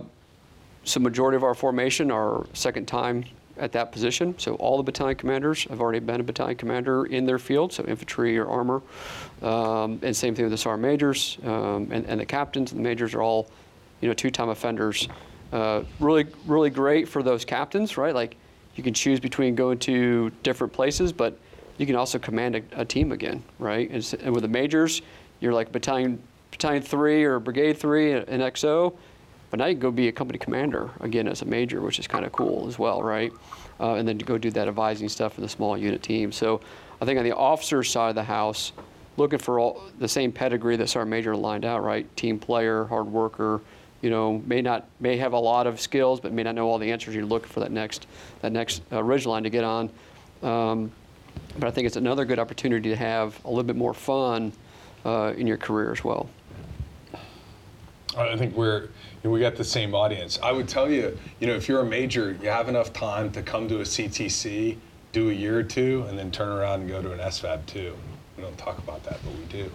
so 0.83 0.99
majority 0.99 1.35
of 1.35 1.43
our 1.43 1.53
formation 1.53 2.09
our 2.11 2.47
second 2.53 2.87
time 2.87 3.25
at 3.59 3.71
that 3.73 3.91
position. 3.91 4.37
So 4.37 4.55
all 4.55 4.77
the 4.77 4.83
battalion 4.83 5.17
commanders 5.17 5.63
have 5.65 5.81
already 5.81 5.99
been 5.99 6.19
a 6.19 6.23
battalion 6.23 6.57
commander 6.57 7.05
in 7.05 7.25
their 7.25 7.39
field, 7.39 7.73
so 7.73 7.83
infantry 7.85 8.37
or 8.37 8.47
armor. 8.47 8.81
Um, 9.41 9.99
and 10.01 10.15
same 10.15 10.35
thing 10.35 10.45
with 10.45 10.51
the 10.51 10.57
sergeant 10.57 10.81
majors 10.81 11.37
um, 11.43 11.89
and, 11.91 12.05
and 12.05 12.19
the 12.19 12.25
captains 12.25 12.71
and 12.71 12.79
the 12.79 12.83
majors 12.83 13.13
are 13.13 13.21
all, 13.21 13.49
you 14.01 14.07
know, 14.07 14.13
two-time 14.13 14.49
offenders. 14.49 15.07
Uh, 15.51 15.83
really, 15.99 16.25
really 16.45 16.69
great 16.69 17.07
for 17.07 17.23
those 17.23 17.45
captains, 17.45 17.97
right? 17.97 18.13
Like 18.13 18.35
you 18.75 18.83
can 18.83 18.93
choose 18.93 19.19
between 19.19 19.55
going 19.55 19.79
to 19.79 20.29
different 20.43 20.73
places, 20.73 21.11
but 21.11 21.37
you 21.77 21.85
can 21.85 21.95
also 21.95 22.19
command 22.19 22.55
a, 22.55 22.61
a 22.73 22.85
team 22.85 23.11
again, 23.11 23.43
right? 23.59 23.89
And, 23.89 24.15
and 24.23 24.33
with 24.33 24.43
the 24.43 24.49
majors, 24.49 25.01
you're 25.39 25.53
like 25.53 25.71
battalion, 25.71 26.21
battalion 26.51 26.81
three 26.83 27.23
or 27.23 27.39
brigade 27.39 27.77
three 27.77 28.13
in 28.13 28.23
XO, 28.25 28.95
but 29.49 29.59
now 29.59 29.65
you 29.65 29.73
can 29.73 29.81
go 29.81 29.91
be 29.91 30.07
a 30.07 30.11
company 30.11 30.39
commander 30.39 30.89
again 30.99 31.27
as 31.27 31.41
a 31.41 31.45
major, 31.45 31.81
which 31.81 31.99
is 31.99 32.07
kind 32.07 32.25
of 32.25 32.31
cool 32.31 32.67
as 32.67 32.77
well, 32.77 33.01
right? 33.01 33.31
Uh, 33.79 33.93
and 33.93 34.07
then 34.07 34.17
to 34.17 34.25
go 34.25 34.37
do 34.37 34.51
that 34.51 34.67
advising 34.67 35.07
stuff 35.07 35.37
in 35.37 35.43
the 35.43 35.49
small 35.49 35.77
unit 35.77 36.01
team. 36.03 36.31
So 36.31 36.61
I 37.01 37.05
think 37.05 37.17
on 37.17 37.23
the 37.23 37.35
officer 37.35 37.83
side 37.83 38.09
of 38.09 38.15
the 38.15 38.23
house, 38.23 38.71
looking 39.17 39.39
for 39.39 39.59
all 39.59 39.83
the 39.99 40.07
same 40.07 40.31
pedigree 40.31 40.75
that 40.77 40.89
Sergeant 40.89 41.09
Major 41.09 41.35
lined 41.35 41.65
out, 41.65 41.83
right? 41.83 42.13
Team 42.15 42.39
player, 42.39 42.85
hard 42.85 43.07
worker, 43.07 43.61
you 44.01 44.09
know, 44.09 44.41
may 44.45 44.61
not 44.61 44.85
may 44.99 45.17
have 45.17 45.33
a 45.33 45.39
lot 45.39 45.65
of 45.65 45.81
skills, 45.81 46.19
but 46.19 46.31
may 46.31 46.43
not 46.43 46.55
know 46.55 46.67
all 46.67 46.77
the 46.77 46.91
answers. 46.91 47.15
You're 47.15 47.25
looking 47.25 47.49
for 47.49 47.61
that 47.61 47.71
next 47.71 48.07
that 48.41 48.51
next 48.51 48.81
uh, 48.91 49.03
ridge 49.03 49.25
line 49.25 49.43
to 49.43 49.49
get 49.49 49.63
on. 49.63 49.89
Um, 50.43 50.91
but 51.57 51.67
I 51.67 51.71
think 51.71 51.87
it's 51.87 51.95
another 51.95 52.25
good 52.25 52.39
opportunity 52.39 52.89
to 52.89 52.95
have 52.95 53.43
a 53.45 53.49
little 53.49 53.63
bit 53.63 53.75
more 53.75 53.93
fun 53.93 54.51
uh, 55.05 55.33
in 55.35 55.47
your 55.47 55.57
career 55.57 55.91
as 55.91 56.03
well. 56.03 56.29
I 58.17 58.35
think 58.35 58.55
we're 58.55 58.81
you 58.83 58.89
know, 59.25 59.29
we 59.31 59.39
got 59.39 59.55
the 59.55 59.63
same 59.63 59.93
audience. 59.95 60.39
I 60.41 60.51
would 60.51 60.67
tell 60.67 60.89
you, 60.89 61.17
you 61.39 61.47
know, 61.47 61.53
if 61.53 61.67
you're 61.67 61.81
a 61.81 61.85
major, 61.85 62.37
you 62.41 62.49
have 62.49 62.69
enough 62.69 62.93
time 62.93 63.31
to 63.31 63.41
come 63.41 63.67
to 63.69 63.77
a 63.79 63.83
CTC, 63.83 64.77
do 65.11 65.29
a 65.29 65.33
year 65.33 65.57
or 65.59 65.63
two, 65.63 66.05
and 66.09 66.17
then 66.17 66.31
turn 66.31 66.49
around 66.49 66.81
and 66.81 66.89
go 66.89 67.01
to 67.01 67.11
an 67.11 67.19
SFAB 67.19 67.65
too. 67.65 67.95
We 68.35 68.43
don't 68.43 68.57
talk 68.57 68.77
about 68.77 69.03
that, 69.05 69.17
but 69.23 69.33
we 69.35 69.43
do. 69.45 69.71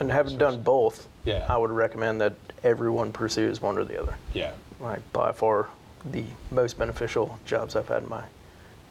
and 0.00 0.10
having 0.12 0.36
done 0.36 0.60
both 0.62 1.08
Yeah. 1.24 1.46
I 1.48 1.56
would 1.56 1.70
recommend 1.70 2.20
that 2.20 2.34
everyone 2.62 3.12
pursues 3.12 3.60
one 3.62 3.78
or 3.78 3.84
the 3.84 4.00
other 4.00 4.16
Yeah. 4.34 4.52
like 4.80 5.00
by 5.12 5.32
far 5.32 5.68
the 6.04 6.24
most 6.50 6.78
beneficial 6.78 7.38
jobs 7.46 7.74
I've 7.76 7.88
had 7.88 8.02
in 8.02 8.08
my 8.08 8.24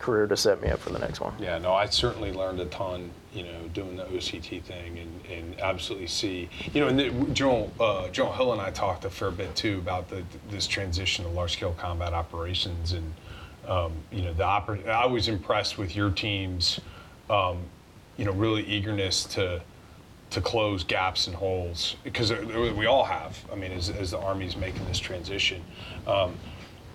career 0.02 0.28
to 0.28 0.36
set 0.36 0.62
me 0.62 0.70
up 0.70 0.80
for 0.80 0.92
the 0.92 1.00
next 1.00 1.20
one 1.22 1.34
Yeah, 1.40 1.58
no, 1.58 1.74
I 1.74 1.86
certainly 1.86 2.34
learned 2.34 2.60
a 2.60 2.66
ton, 2.66 3.12
you 3.34 3.44
know, 3.44 3.70
doing 3.74 3.96
the 3.96 4.06
OCT 4.06 4.64
thing 4.64 5.00
and, 5.00 5.26
and 5.32 5.60
absolutely 5.62 6.08
see, 6.08 6.50
you 6.74 6.82
know, 6.82 6.88
and 6.88 7.00
the, 7.00 7.10
General, 7.34 7.72
uh, 7.80 8.10
General 8.10 8.34
Hill 8.34 8.54
and 8.54 8.62
I 8.62 8.72
talked 8.72 9.06
a 9.06 9.10
fair 9.10 9.32
bit 9.32 9.56
too 9.56 9.78
about 9.78 10.10
the, 10.10 10.24
this 10.50 10.68
transition 10.68 11.26
to 11.26 11.32
large 11.32 11.54
scale 11.54 11.74
combat 11.78 12.14
operations 12.14 12.94
and, 12.94 13.14
um, 13.68 13.94
you 14.12 14.24
know, 14.24 14.34
the 14.34 14.44
oper- 14.44 14.88
I 14.88 15.06
was 15.06 15.28
impressed 15.28 15.78
with 15.78 15.96
your 15.96 16.10
team's, 16.10 16.80
um, 17.30 17.60
you 18.18 18.26
know, 18.26 18.32
really 18.32 18.64
eagerness 18.64 19.24
to, 19.26 19.62
to 20.32 20.42
close 20.42 20.84
gaps 20.84 21.28
and 21.28 21.36
holes 21.36 21.96
because 22.04 22.32
we 22.32 22.86
all 22.86 23.04
have. 23.04 23.38
I 23.52 23.56
mean, 23.56 23.72
as, 23.72 23.90
as 23.90 24.12
the 24.12 24.20
Army's 24.20 24.56
making 24.56 24.86
this 24.86 25.00
transition, 25.00 25.62
um, 26.08 26.36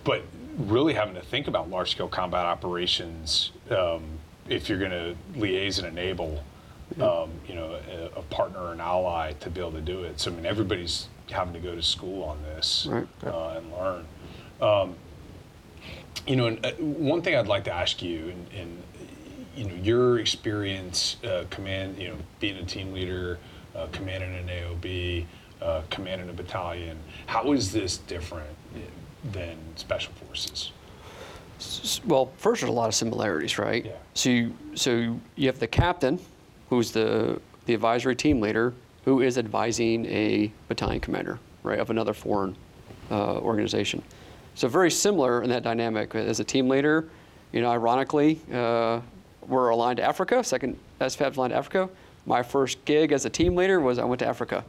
but 0.05 0.23
really 0.57 0.95
having 0.95 1.14
to 1.14 1.21
think 1.21 1.49
about 1.49 1.71
large 1.71 1.90
scale 1.90 2.09
combat 2.09 2.47
operations 2.47 3.53
um, 3.71 4.03
if 4.49 4.69
you're 4.69 4.79
going 4.79 4.90
to 4.90 5.14
liaise 5.38 5.79
and 5.79 5.87
enable, 5.87 6.42
um, 7.01 7.31
you 7.47 7.55
know, 7.55 7.79
a, 7.90 8.19
a 8.19 8.23
partner 8.23 8.61
or 8.61 8.73
an 8.73 8.81
ally 8.81 9.33
to 9.40 9.51
be 9.51 9.61
able 9.61 9.73
to 9.73 9.81
do 9.81 10.05
it. 10.05 10.19
So 10.21 10.31
I 10.31 10.35
mean, 10.35 10.47
everybody's 10.47 11.09
having 11.31 11.53
to 11.55 11.61
go 11.61 11.75
to 11.75 11.83
school 11.83 12.23
on 12.23 12.42
this 12.42 12.87
Right. 12.88 13.07
uh, 13.25 13.57
and 13.59 13.73
learn. 13.73 14.07
Um, 14.61 14.95
you 16.27 16.37
know, 16.37 16.47
and, 16.47 16.64
uh, 16.64 16.73
one 16.73 17.23
thing 17.23 17.37
I'd 17.37 17.47
like 17.47 17.64
to 17.64 17.73
ask 17.73 18.03
you, 18.03 18.29
and, 18.29 18.47
and 18.59 18.83
you 19.57 19.64
know, 19.64 19.75
your 19.75 20.19
experience, 20.19 21.16
uh, 21.25 21.45
command, 21.51 21.99
you 21.99 22.09
know, 22.09 22.16
being 22.40 22.57
a 22.57 22.64
team 22.64 22.92
leader, 22.92 23.38
uh, 23.75 23.87
commanding 23.92 24.35
an 24.35 24.49
AOB, 24.49 25.27
uh, 25.61 25.83
commanding 25.90 26.29
a 26.29 26.33
battalion. 26.33 26.99
How 27.27 27.53
is 27.53 27.73
this 27.73 27.99
different 27.99 28.56
than 29.32 29.56
special 29.76 30.12
forces? 30.14 30.72
Well, 32.04 32.30
first, 32.36 32.60
there's 32.60 32.70
a 32.70 32.72
lot 32.72 32.88
of 32.88 32.94
similarities, 32.94 33.58
right? 33.58 33.86
Yeah. 33.86 33.92
So, 34.14 34.30
you, 34.30 34.56
so 34.74 35.18
you 35.36 35.46
have 35.46 35.58
the 35.58 35.66
captain, 35.66 36.18
who's 36.68 36.92
the 36.92 37.40
the 37.66 37.74
advisory 37.74 38.16
team 38.16 38.40
leader, 38.40 38.72
who 39.04 39.20
is 39.20 39.38
advising 39.38 40.06
a 40.06 40.50
battalion 40.68 41.00
commander, 41.00 41.38
right, 41.62 41.78
of 41.78 41.90
another 41.90 42.12
foreign 42.12 42.56
uh, 43.10 43.38
organization. 43.38 44.02
So 44.54 44.68
very 44.68 44.90
similar 44.90 45.42
in 45.42 45.50
that 45.50 45.62
dynamic. 45.62 46.14
As 46.14 46.40
a 46.40 46.44
team 46.44 46.68
leader, 46.68 47.08
you 47.52 47.60
know, 47.60 47.70
ironically, 47.70 48.40
uh, 48.52 49.00
we're 49.46 49.68
aligned 49.68 49.98
to 49.98 50.02
Africa. 50.02 50.42
Second 50.42 50.78
SFAB's 51.00 51.36
aligned 51.36 51.52
to 51.52 51.56
Africa. 51.56 51.88
My 52.24 52.42
first 52.42 52.84
gig 52.84 53.12
as 53.12 53.24
a 53.24 53.30
team 53.30 53.54
leader 53.54 53.80
was 53.80 53.98
I 53.98 54.04
went 54.04 54.20
to 54.20 54.26
Africa, 54.26 54.64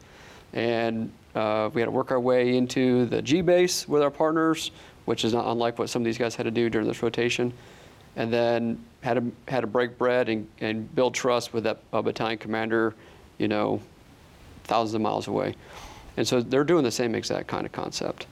and 0.53 1.11
uh, 1.38 1.69
we 1.71 1.82
had 1.82 1.86
to 1.86 1.91
work 1.91 2.10
our 2.10 2.19
way 2.19 2.58
into 2.58 3.06
the 3.06 3.21
G 3.21 3.41
base 3.41 3.88
with 3.88 4.02
our 4.02 4.10
partners, 4.10 4.71
which 5.06 5.23
is 5.23 5.34
not 5.34 5.45
unlike 5.45 5.78
what 5.78 5.88
some 5.88 6.02
of 6.02 6.06
these 6.06 6.17
guys 6.17 6.36
had 6.36 6.43
to 6.43 6.52
do 6.52 6.67
during 6.67 6.88
this 6.88 7.04
rotation, 7.04 7.54
and 8.15 8.34
then 8.34 8.84
had 9.02 9.13
to 9.15 9.32
had 9.47 9.62
to 9.62 9.67
break 9.67 10.00
bread 10.00 10.30
and, 10.30 10.47
and 10.62 10.93
build 10.95 11.13
trust 11.13 11.54
with 11.54 11.63
that 11.65 11.80
battalion 11.91 12.39
commander, 12.39 12.95
you 13.38 13.47
know, 13.47 13.80
thousands 14.63 14.95
of 14.95 15.02
miles 15.02 15.28
away, 15.28 15.54
and 16.17 16.28
so 16.28 16.41
they're 16.41 16.63
doing 16.63 16.84
the 16.84 16.91
same 16.91 17.13
exact 17.13 17.47
kind 17.47 17.67
of 17.67 17.71
concept. 17.71 18.26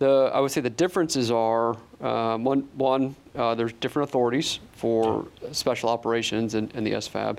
The, 0.00 0.30
I 0.34 0.40
would 0.40 0.50
say 0.50 0.60
the 0.60 0.68
differences 0.68 1.30
are 1.30 1.76
um, 2.02 2.44
one, 2.44 2.68
one 2.74 3.16
uh, 3.36 3.54
there's 3.54 3.72
different 3.74 4.10
authorities 4.10 4.58
for 4.72 5.28
special 5.52 5.88
operations 5.88 6.54
and, 6.54 6.70
and 6.74 6.86
the 6.86 6.92
SFAB, 6.92 7.38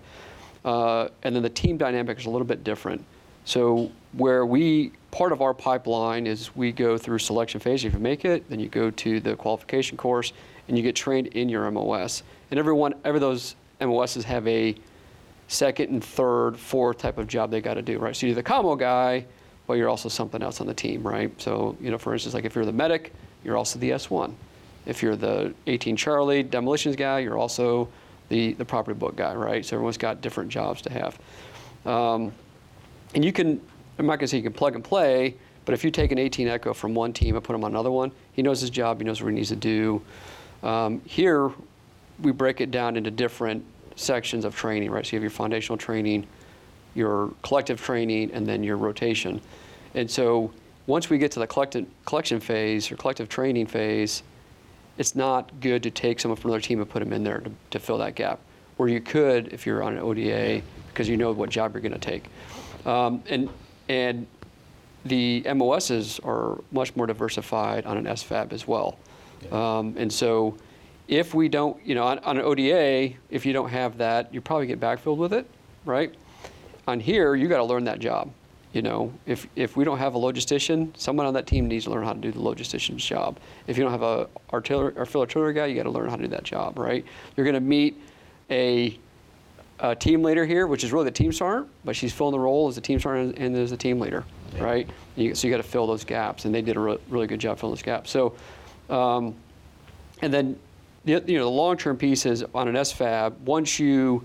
uh, 0.63 1.10
and 1.22 1.36
then 1.36 1.44
the 1.44 1.50
team 1.50 1.78
dynamic 1.78 2.18
is 2.18 2.26
a 2.26 2.30
little 2.30 2.48
bit 2.48 2.63
different. 2.63 3.06
So 3.45 3.91
where 4.13 4.45
we 4.45 4.91
part 5.12 5.31
of 5.31 5.41
our 5.41 5.53
pipeline 5.53 6.27
is 6.27 6.53
we 6.55 6.71
go 6.71 6.97
through 6.97 7.19
selection 7.19 7.60
phase. 7.60 7.86
If 7.86 7.93
you 7.93 7.99
make 7.99 8.25
it, 8.25 8.49
then 8.49 8.60
you 8.60 8.67
go 8.67 8.91
to 8.91 9.19
the 9.19 9.36
qualification 9.36 9.97
course 9.97 10.34
and 10.67 10.75
you 10.75 10.84
get 10.84 10.95
trained 10.95 11.27
in 11.27 11.47
your 11.47 11.69
MOS. 11.71 12.23
And 12.51 12.60
everyone, 12.60 12.95
every 13.05 13.19
those 13.19 13.55
MOSs 13.79 14.25
have 14.25 14.45
a 14.47 14.75
second 15.47 15.89
and 15.89 16.03
third, 16.03 16.58
fourth 16.58 16.97
type 16.97 17.17
of 17.17 17.27
job 17.27 17.51
they 17.51 17.62
got 17.62 17.75
to 17.75 17.81
do, 17.81 17.99
right? 17.99 18.15
So 18.15 18.25
you're 18.25 18.36
the 18.36 18.43
commo 18.43 18.77
guy, 18.77 19.25
but 19.67 19.73
you're 19.73 19.89
also 19.89 20.10
something 20.10 20.41
else 20.41 20.60
on 20.60 20.67
the 20.67 20.73
team, 20.73 21.05
right? 21.05 21.31
So, 21.39 21.77
you 21.79 21.91
know, 21.91 21.97
for 21.97 22.13
instance, 22.13 22.34
like 22.34 22.45
if 22.45 22.55
you're 22.55 22.65
the 22.65 22.73
medic, 22.73 23.13
you're 23.43 23.58
also 23.58 23.79
the 23.79 23.91
S1. 23.91 24.34
If 24.86 25.01
you're 25.01 25.15
the 25.15 25.53
18 25.67 25.95
Charlie 25.95 26.43
demolitions 26.43 26.95
guy, 26.95 27.19
you're 27.19 27.38
also 27.38 27.88
the, 28.29 28.53
the 28.53 28.65
property 28.65 28.97
book 28.97 29.15
guy, 29.15 29.34
right? 29.34 29.65
So 29.65 29.75
everyone's 29.75 29.97
got 29.97 30.21
different 30.21 30.49
jobs 30.49 30.81
to 30.84 30.91
have. 30.91 31.19
Um, 31.86 32.31
and 33.15 33.23
you 33.23 33.32
can, 33.32 33.62
I'm 33.97 34.06
not 34.06 34.19
going 34.19 34.19
to 34.19 34.28
say 34.28 34.38
you 34.38 34.43
can 34.43 34.54
plug 34.54 34.75
and 34.75 34.84
play, 34.84 35.36
but 35.63 35.73
if 35.73 35.84
you 35.84 35.89
take 35.89 36.12
an 36.12 36.19
18 36.19 36.47
Echo 36.49 36.73
from 36.73 36.93
one 36.93 37.13
team 37.13 37.36
and 37.36 37.43
put 37.43 37.56
him 37.56 37.63
on 37.63 37.71
another 37.71 37.89
one, 37.89 38.12
he 38.34 38.41
knows 38.41 38.62
his 38.62 38.69
job, 38.69 38.99
he 38.99 39.06
knows 39.06 39.21
what 39.21 39.30
he 39.30 39.36
needs 39.36 39.49
to 39.49 39.56
do. 39.56 40.01
Um, 40.62 41.01
here, 41.06 41.51
we 42.21 42.32
break 42.32 42.62
it 42.62 42.71
down 42.71 42.97
into 42.97 43.10
different 43.10 43.65
sections 43.95 44.43
of 44.45 44.54
training, 44.56 44.91
right? 44.91 45.06
So 45.06 45.12
you 45.12 45.17
have 45.17 45.23
your 45.23 45.32
foundational 45.32 45.78
training, 45.78 46.28
your 46.93 47.32
collective 47.41 47.82
training, 47.82 48.32
and 48.34 48.45
then 48.45 48.63
your 48.63 48.78
rotation. 48.78 49.41
And 49.93 50.12
so 50.12 50.51
once 50.86 51.10
we 51.10 51.17
get 51.17 51.32
to 51.32 51.39
the 51.39 51.47
collection 51.47 52.39
phase 52.39 52.91
or 52.91 52.97
collective 52.97 53.30
training 53.30 53.67
phase, 53.67 54.23
it's 54.97 55.15
not 55.15 55.58
good 55.62 55.84
to 55.84 55.91
take 55.91 56.19
someone 56.19 56.38
from 56.38 56.51
another 56.51 56.62
team 56.62 56.80
and 56.82 56.89
put 56.89 56.99
them 56.99 57.13
in 57.13 57.23
there 57.23 57.39
to, 57.39 57.51
to 57.71 57.80
fill 57.80 57.97
that 57.99 58.15
gap. 58.15 58.39
Where 58.75 58.89
you 58.89 58.99
could 58.99 59.54
if 59.54 59.65
you're 59.65 59.82
on 59.82 59.93
an 59.93 59.99
ODA 59.99 60.62
because 60.89 61.08
you 61.08 61.15
know 61.15 61.32
what 61.32 61.49
job 61.49 61.73
you're 61.73 61.82
going 61.82 61.93
to 61.93 61.99
take. 61.99 62.25
Um, 62.86 63.24
and 63.28 63.50
and 63.89 64.28
the 65.06 65.45
MOSs 65.54 66.19
are 66.24 66.60
much 66.71 66.95
more 66.95 67.06
diversified 67.06 67.86
on 67.86 67.98
an 67.98 68.06
SFAB 68.06 68.52
as 68.52 68.67
well. 68.67 68.98
Um, 69.52 69.95
and 69.98 70.12
so 70.12 70.58
if 71.08 71.34
we 71.36 71.48
don't, 71.48 71.84
you 71.86 71.93
know, 71.93 72.04
on, 72.04 72.19
on 72.19 72.38
an 72.38 72.43
ODA, 72.43 73.13
if 73.30 73.45
you 73.45 73.54
don't 73.54 73.69
have 73.69 73.98
that, 74.00 74.34
you 74.34 74.41
probably 74.41 74.65
get 74.65 74.80
backfilled 74.80 75.17
with 75.17 75.34
it, 75.34 75.45
right? 75.86 76.13
On 76.88 77.00
here, 77.00 77.36
you 77.36 77.48
got 77.48 77.58
to 77.58 77.63
learn 77.63 77.84
that 77.84 78.00
job. 78.00 78.32
You 78.74 78.82
know, 78.82 79.13
if, 79.26 79.48
if 79.56 79.78
we 79.78 79.86
don't 79.86 80.00
have 80.00 80.15
a 80.15 80.19
logistician, 80.19 80.98
someone 80.98 81.26
on 81.26 81.34
that 81.36 81.48
team 81.48 81.67
needs 81.67 81.86
to 81.86 81.91
learn 81.91 82.04
how 82.04 82.13
to 82.13 82.19
do 82.19 82.32
the 82.32 82.39
logistician's 82.39 83.06
job. 83.06 83.38
If 83.67 83.78
you 83.78 83.84
don't 83.84 83.91
have 83.91 84.02
a 84.02 84.28
artillery 84.52 84.93
or 84.98 85.06
field 85.06 85.21
artillery 85.21 85.54
guy, 85.54 85.67
you 85.67 85.76
got 85.76 85.84
to 85.84 85.91
learn 85.91 86.10
how 86.10 86.17
to 86.17 86.24
do 86.24 86.28
that 86.30 86.43
job, 86.43 86.78
right? 86.78 87.06
You're 87.38 87.45
going 87.45 87.54
to 87.54 87.62
meet 87.62 88.02
a, 88.50 89.00
a 89.79 89.95
team 89.95 90.23
leader 90.23 90.45
here, 90.45 90.67
which 90.67 90.83
is 90.83 90.93
really 90.93 91.05
the 91.05 91.11
team 91.11 91.31
sergeant, 91.31 91.69
but 91.83 91.95
she's 91.95 92.13
filling 92.13 92.31
the 92.31 92.39
role 92.39 92.67
as 92.67 92.77
a 92.77 92.81
team 92.81 92.99
sergeant 92.99 93.38
and 93.38 93.55
as 93.55 93.71
a 93.71 93.77
team 93.77 93.99
leader, 93.99 94.23
right? 94.57 94.89
You, 95.15 95.35
so 95.35 95.47
you 95.47 95.53
got 95.53 95.57
to 95.57 95.63
fill 95.63 95.88
those 95.88 96.03
gaps, 96.03 96.45
and 96.45 96.55
they 96.55 96.61
did 96.61 96.77
a 96.77 96.79
re- 96.79 96.97
really 97.09 97.27
good 97.27 97.39
job 97.39 97.59
filling 97.59 97.75
those 97.75 97.83
gaps. 97.83 98.09
So, 98.09 98.35
um, 98.89 99.35
and 100.21 100.33
then 100.33 100.57
the, 101.03 101.23
you 101.25 101.38
know 101.38 101.45
the 101.45 101.49
long-term 101.49 101.97
piece 101.97 102.25
is 102.25 102.43
on 102.53 102.67
an 102.67 102.75
SFAB. 102.75 103.38
Once 103.39 103.79
you, 103.79 104.23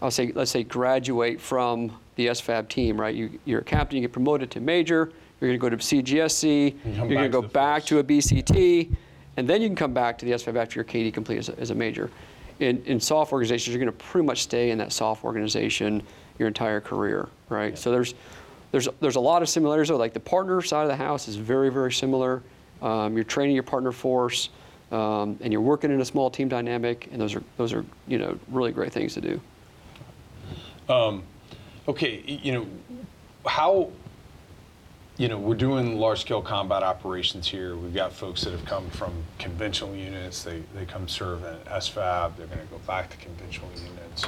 I'll 0.00 0.10
say, 0.10 0.30
let's 0.34 0.52
say 0.52 0.62
graduate 0.62 1.40
from 1.40 1.92
the 2.14 2.28
SFAB 2.28 2.68
team, 2.68 3.00
right? 3.00 3.14
You, 3.14 3.38
you're 3.44 3.60
a 3.60 3.64
captain, 3.64 3.96
you 3.96 4.02
get 4.02 4.12
promoted 4.12 4.50
to 4.52 4.60
major. 4.60 5.12
You're 5.40 5.50
going 5.50 5.60
to 5.60 5.62
go 5.62 5.68
to 5.68 5.76
CGSC. 5.76 6.74
You're 6.84 7.08
going 7.08 7.22
to 7.22 7.28
go 7.28 7.42
the 7.42 7.48
back 7.48 7.82
force. 7.82 7.88
to 7.88 7.98
a 7.98 8.04
BCT, 8.04 8.94
and 9.36 9.48
then 9.48 9.60
you 9.60 9.68
can 9.68 9.76
come 9.76 9.92
back 9.92 10.16
to 10.18 10.24
the 10.24 10.32
SFAB 10.32 10.56
after 10.56 10.76
your 10.76 10.84
KD 10.84 11.12
complete 11.12 11.38
as 11.38 11.48
a, 11.48 11.58
as 11.58 11.70
a 11.70 11.74
major. 11.74 12.10
In, 12.58 12.82
in 12.84 13.00
soft 13.00 13.32
organizations, 13.32 13.74
you're 13.74 13.84
going 13.84 13.96
to 13.96 14.04
pretty 14.04 14.26
much 14.26 14.42
stay 14.42 14.70
in 14.70 14.78
that 14.78 14.92
soft 14.92 15.24
organization 15.24 16.02
your 16.38 16.48
entire 16.48 16.80
career, 16.80 17.28
right? 17.48 17.76
So 17.78 17.90
there's 17.90 18.14
there's 18.72 18.88
there's 19.00 19.16
a 19.16 19.20
lot 19.20 19.42
of 19.42 19.48
similarities. 19.48 19.88
Though. 19.88 19.96
Like 19.96 20.12
the 20.12 20.20
partner 20.20 20.60
side 20.62 20.82
of 20.82 20.88
the 20.88 20.96
house 20.96 21.28
is 21.28 21.36
very 21.36 21.70
very 21.70 21.92
similar. 21.92 22.42
Um, 22.82 23.14
you're 23.14 23.24
training 23.24 23.54
your 23.54 23.62
partner 23.62 23.92
force, 23.92 24.50
um, 24.92 25.38
and 25.40 25.52
you're 25.52 25.62
working 25.62 25.90
in 25.90 26.00
a 26.00 26.04
small 26.04 26.30
team 26.30 26.48
dynamic, 26.48 27.08
and 27.12 27.20
those 27.20 27.34
are 27.34 27.42
those 27.56 27.72
are 27.72 27.84
you 28.06 28.18
know 28.18 28.38
really 28.48 28.72
great 28.72 28.92
things 28.92 29.14
to 29.14 29.20
do. 29.20 29.40
Okay, 31.88 32.22
you 32.26 32.52
know, 32.52 32.66
how, 33.46 33.90
you 35.18 35.28
know, 35.28 35.38
we're 35.38 35.54
doing 35.54 35.98
large 35.98 36.20
scale 36.20 36.42
combat 36.42 36.82
operations 36.82 37.48
here. 37.48 37.74
We've 37.74 37.94
got 37.94 38.12
folks 38.12 38.44
that 38.44 38.50
have 38.50 38.64
come 38.66 38.90
from 38.90 39.14
conventional 39.38 39.94
units. 39.94 40.44
They, 40.44 40.62
they 40.74 40.84
come 40.84 41.08
serve 41.08 41.42
in 41.44 41.56
SFAB. 41.70 42.36
They're 42.36 42.46
going 42.46 42.60
to 42.60 42.66
go 42.66 42.78
back 42.86 43.08
to 43.10 43.16
conventional 43.16 43.70
units. 43.70 44.26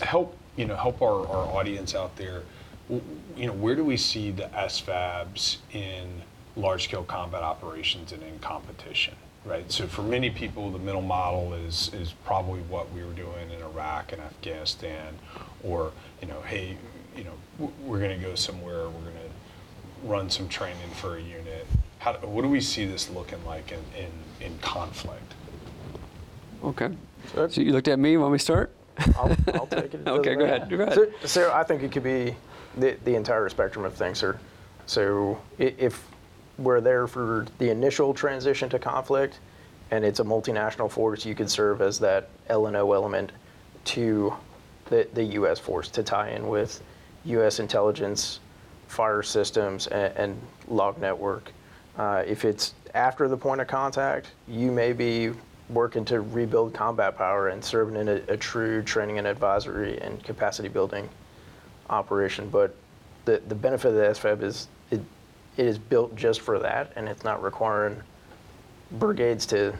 Help, 0.00 0.36
you 0.56 0.64
know, 0.64 0.74
help 0.74 1.00
our, 1.02 1.26
our 1.28 1.46
audience 1.56 1.94
out 1.94 2.16
there. 2.16 2.42
You 2.88 3.46
know, 3.46 3.52
where 3.52 3.76
do 3.76 3.84
we 3.84 3.96
see 3.96 4.32
the 4.32 4.44
SFABs 4.54 5.58
in 5.72 6.22
large 6.56 6.84
scale 6.84 7.04
combat 7.04 7.42
operations 7.42 8.10
and 8.10 8.22
in 8.22 8.40
competition? 8.40 9.14
Right. 9.44 9.70
So 9.70 9.86
for 9.86 10.02
many 10.02 10.30
people, 10.30 10.70
the 10.70 10.80
middle 10.80 11.00
model 11.00 11.54
is 11.54 11.90
is 11.94 12.12
probably 12.24 12.60
what 12.62 12.92
we 12.92 13.02
were 13.02 13.12
doing 13.12 13.50
in 13.50 13.62
Iraq 13.62 14.12
and 14.12 14.20
Afghanistan, 14.20 15.14
or 15.62 15.92
you 16.20 16.28
know, 16.28 16.40
hey, 16.42 16.76
you 17.16 17.24
know, 17.24 17.70
we're 17.84 18.00
going 18.00 18.18
to 18.18 18.26
go 18.26 18.34
somewhere. 18.34 18.84
We're 18.88 19.10
going 19.10 19.14
run 20.04 20.30
some 20.30 20.48
training 20.48 20.90
for 20.94 21.16
a 21.16 21.20
unit. 21.20 21.66
How, 21.98 22.14
what 22.14 22.42
do 22.42 22.48
we 22.48 22.60
see 22.60 22.84
this 22.86 23.10
looking 23.10 23.44
like 23.44 23.72
in, 23.72 23.80
in, 23.96 24.10
in 24.52 24.58
conflict? 24.58 25.34
Okay. 26.64 26.90
So- 27.34 27.48
So 27.48 27.60
you 27.60 27.72
looked 27.72 27.88
at 27.88 27.98
me. 27.98 28.16
Want 28.16 28.32
me 28.32 28.38
to 28.38 28.44
start? 28.44 28.74
I'll, 29.16 29.36
I'll 29.54 29.66
take 29.66 29.94
it. 29.94 30.00
It 30.06 30.08
Okay, 30.08 30.34
go 30.34 30.44
ahead, 30.44 30.68
go 30.68 30.76
ahead. 30.80 30.94
So, 30.94 31.08
so 31.26 31.52
I 31.52 31.62
think 31.62 31.82
it 31.82 31.92
could 31.92 32.02
be 32.02 32.34
the, 32.76 32.96
the 33.04 33.14
entire 33.14 33.48
spectrum 33.48 33.84
of 33.84 33.94
things, 33.94 34.18
sir. 34.18 34.38
So 34.86 35.40
if 35.58 36.02
we're 36.58 36.80
there 36.80 37.06
for 37.06 37.46
the 37.58 37.70
initial 37.70 38.12
transition 38.14 38.68
to 38.70 38.78
conflict, 38.78 39.38
and 39.90 40.04
it's 40.04 40.20
a 40.20 40.24
multinational 40.24 40.90
force, 40.90 41.24
you 41.24 41.34
could 41.34 41.50
serve 41.50 41.80
as 41.80 41.98
that 42.00 42.28
LNO 42.48 42.94
element 42.94 43.32
to 43.84 44.34
the, 44.86 45.06
the 45.14 45.22
U.S. 45.24 45.58
force 45.58 45.88
to 45.90 46.02
tie 46.02 46.30
in 46.30 46.48
with 46.48 46.82
U.S. 47.26 47.60
intelligence, 47.60 48.40
fire 48.88 49.22
systems, 49.22 49.86
and, 49.86 50.12
and 50.16 50.40
log 50.66 50.98
network. 50.98 51.52
Uh, 51.96 52.22
if 52.26 52.44
it's 52.44 52.74
after 52.94 53.28
the 53.28 53.36
point 53.36 53.60
of 53.60 53.66
contact, 53.68 54.32
you 54.48 54.70
may 54.72 54.92
be 54.92 55.30
working 55.68 56.04
to 56.06 56.20
rebuild 56.22 56.72
combat 56.72 57.16
power 57.16 57.48
and 57.48 57.62
serving 57.62 57.96
in 58.00 58.08
a, 58.08 58.20
a 58.28 58.36
true 58.36 58.82
training 58.82 59.18
and 59.18 59.26
advisory 59.26 60.00
and 60.00 60.22
capacity 60.24 60.68
building 60.68 61.08
operation. 61.90 62.48
But 62.48 62.74
the, 63.26 63.42
the 63.48 63.54
benefit 63.54 63.88
of 63.88 63.94
the 63.94 64.00
SFAB 64.02 64.42
is 64.42 64.68
it, 64.90 65.00
it 65.58 65.66
is 65.66 65.78
built 65.78 66.16
just 66.16 66.40
for 66.40 66.58
that, 66.58 66.92
and 66.96 67.08
it's 67.08 67.24
not 67.24 67.42
requiring 67.42 68.00
brigades 68.92 69.44
to, 69.46 69.74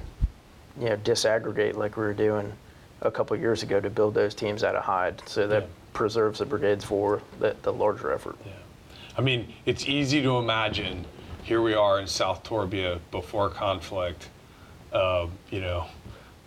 you 0.79 0.89
know, 0.91 0.97
disaggregate 0.99 1.75
like 1.75 1.97
we 1.97 2.03
were 2.03 2.13
doing 2.15 2.53
a 3.01 3.11
couple 3.11 3.35
of 3.35 3.41
years 3.41 3.63
ago 3.63 3.81
to 3.81 3.89
build 3.89 4.13
those 4.13 4.35
teams 4.35 4.63
out 4.65 4.75
of 4.75 4.83
Hyde. 4.85 5.23
So 5.27 5.47
that 5.47 5.63
Yeah. 5.63 5.69
preserves 5.95 6.41
the 6.41 6.45
brigades 6.47 6.85
for 6.85 7.23
the, 7.39 7.57
the 7.63 7.73
larger 7.73 8.13
effort. 8.13 8.37
Yeah. 8.45 8.53
I 9.19 9.21
mean, 9.21 9.53
it's 9.67 9.89
easy 9.89 10.23
to 10.23 10.39
imagine 10.39 11.05
here 11.43 11.61
we 11.61 11.75
are 11.75 11.99
in 11.99 12.07
South 12.07 12.45
Torbia 12.45 13.01
before 13.11 13.51
conflict, 13.51 14.29
uh, 14.93 15.27
you 15.51 15.61
know, 15.61 15.87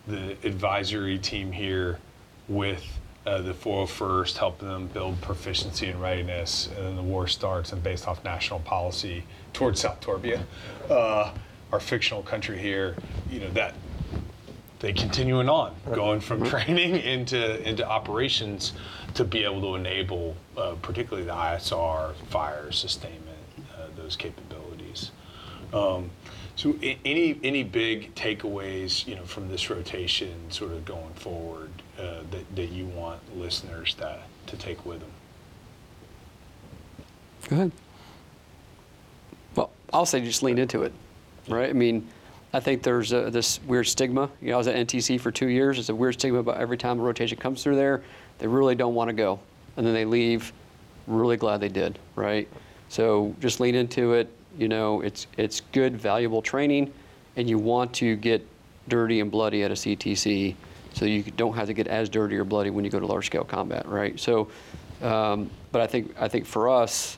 the 0.08 0.38
advisory 0.48 1.20
team 1.20 1.52
here 1.52 2.00
with 2.48 2.82
uh, 3.26 3.42
the 3.42 3.52
401st 3.52 4.38
helping 4.38 4.70
them 4.70 4.88
build 4.88 5.20
proficiency 5.20 5.90
and 5.90 6.02
readiness, 6.02 6.68
and 6.68 6.78
then 6.78 6.96
the 6.96 7.02
war 7.02 7.28
starts, 7.28 7.74
and 7.74 7.84
based 7.84 8.08
off 8.08 8.24
national 8.24 8.62
policy 8.62 9.26
towards 9.52 9.82
South 9.82 10.00
Torbia, 10.00 10.42
uh, 10.90 11.34
our 11.74 11.80
fictional 11.82 12.24
country 12.24 12.58
here, 12.58 12.96
you 13.30 13.42
know, 13.42 13.50
that 13.50 13.76
they 14.82 14.91
continuing 14.91 15.48
on, 15.48 15.76
going 15.94 16.20
from 16.20 16.44
training 16.44 16.96
into 17.13 17.67
into 17.67 17.88
operations 17.88 18.74
to 19.13 19.24
be 19.24 19.44
able 19.44 19.62
to 19.62 19.76
enable, 19.76 20.36
uh, 20.58 20.74
particularly 20.82 21.24
the 21.26 21.34
ISR, 21.34 22.15
fire 22.30 22.72
sustainment, 22.72 23.38
uh, 23.76 23.86
those 23.96 24.15
capabilities. 24.15 25.12
Um, 25.72 26.10
so, 26.56 26.76
a- 26.82 27.00
any 27.06 27.39
any 27.44 27.63
big 27.63 28.13
takeaways, 28.15 29.06
you 29.08 29.15
know, 29.15 29.24
from 29.24 29.50
this 29.50 29.70
rotation, 29.70 30.34
sort 30.50 30.72
of 30.72 30.84
going 30.84 31.13
forward, 31.13 31.70
uh, 32.00 32.22
that 32.32 32.56
that 32.56 32.72
you 32.72 32.88
want 32.88 33.20
listeners 33.38 33.94
to 33.96 34.20
to 34.48 34.58
take 34.58 34.84
with 34.84 35.00
them? 35.00 35.12
Go 37.50 37.56
ahead. 37.56 37.72
Well, 39.56 39.70
I'll 39.94 40.08
say 40.08 40.22
just 40.22 40.41
lean 40.41 40.58
into 40.58 40.82
it, 40.82 40.94
right? 41.48 41.70
I 41.70 41.74
mean, 41.74 42.08
I 42.54 42.60
think 42.60 42.84
there's 42.84 43.14
a, 43.14 43.30
this 43.30 43.62
weird 43.64 43.88
stigma. 43.88 44.30
You 44.42 44.50
know, 44.50 44.56
I 44.56 44.58
was 44.58 44.68
at 44.68 44.76
NTC 44.76 45.20
for 45.20 45.32
two 45.32 45.48
years. 45.48 45.80
It's 45.80 45.90
a 45.90 45.96
weird 45.96 46.16
stigma 46.16 46.40
about 46.40 46.58
every 46.58 46.78
time 46.78 47.00
a 47.00 47.04
rotation 47.04 47.38
comes 47.38 47.64
through 47.64 47.78
there, 47.78 48.04
they 48.40 48.48
really 48.48 48.76
don't 48.76 48.94
want 48.94 49.10
to 49.10 49.14
go, 49.14 49.40
and 49.78 49.86
then 49.86 49.94
they 49.94 50.06
leave. 50.06 50.52
Really 51.08 51.38
glad 51.38 51.62
they 51.62 51.70
did, 51.70 51.98
right? 52.16 52.48
So 52.90 53.34
just 53.40 53.60
lean 53.60 53.76
into 53.76 54.14
it. 54.14 54.30
You 54.58 54.68
know, 54.68 55.02
it's 55.02 55.28
it's 55.38 55.62
good, 55.72 55.96
valuable 55.96 56.42
training, 56.42 56.94
and 57.38 57.50
you 57.50 57.58
want 57.58 57.94
to 57.96 58.16
get 58.18 58.46
dirty 58.88 59.22
and 59.22 59.32
bloody 59.32 59.64
at 59.64 59.72
a 59.72 59.76
CTC, 59.76 60.56
so 60.94 61.06
you 61.06 61.24
don't 61.24 61.56
have 61.56 61.68
to 61.68 61.74
get 61.74 61.88
as 61.88 62.10
dirty 62.10 62.36
or 62.36 62.44
bloody 62.44 62.70
when 62.70 62.84
you 62.84 62.92
go 62.92 63.00
to 63.00 63.06
large 63.06 63.28
scale 63.28 63.46
combat, 63.46 63.88
right? 63.88 64.20
So, 64.20 64.50
um, 65.02 65.50
but 65.72 65.82
I 65.82 65.88
think 65.88 66.14
I 66.20 66.28
think 66.28 66.46
for 66.46 66.70
us, 66.70 67.18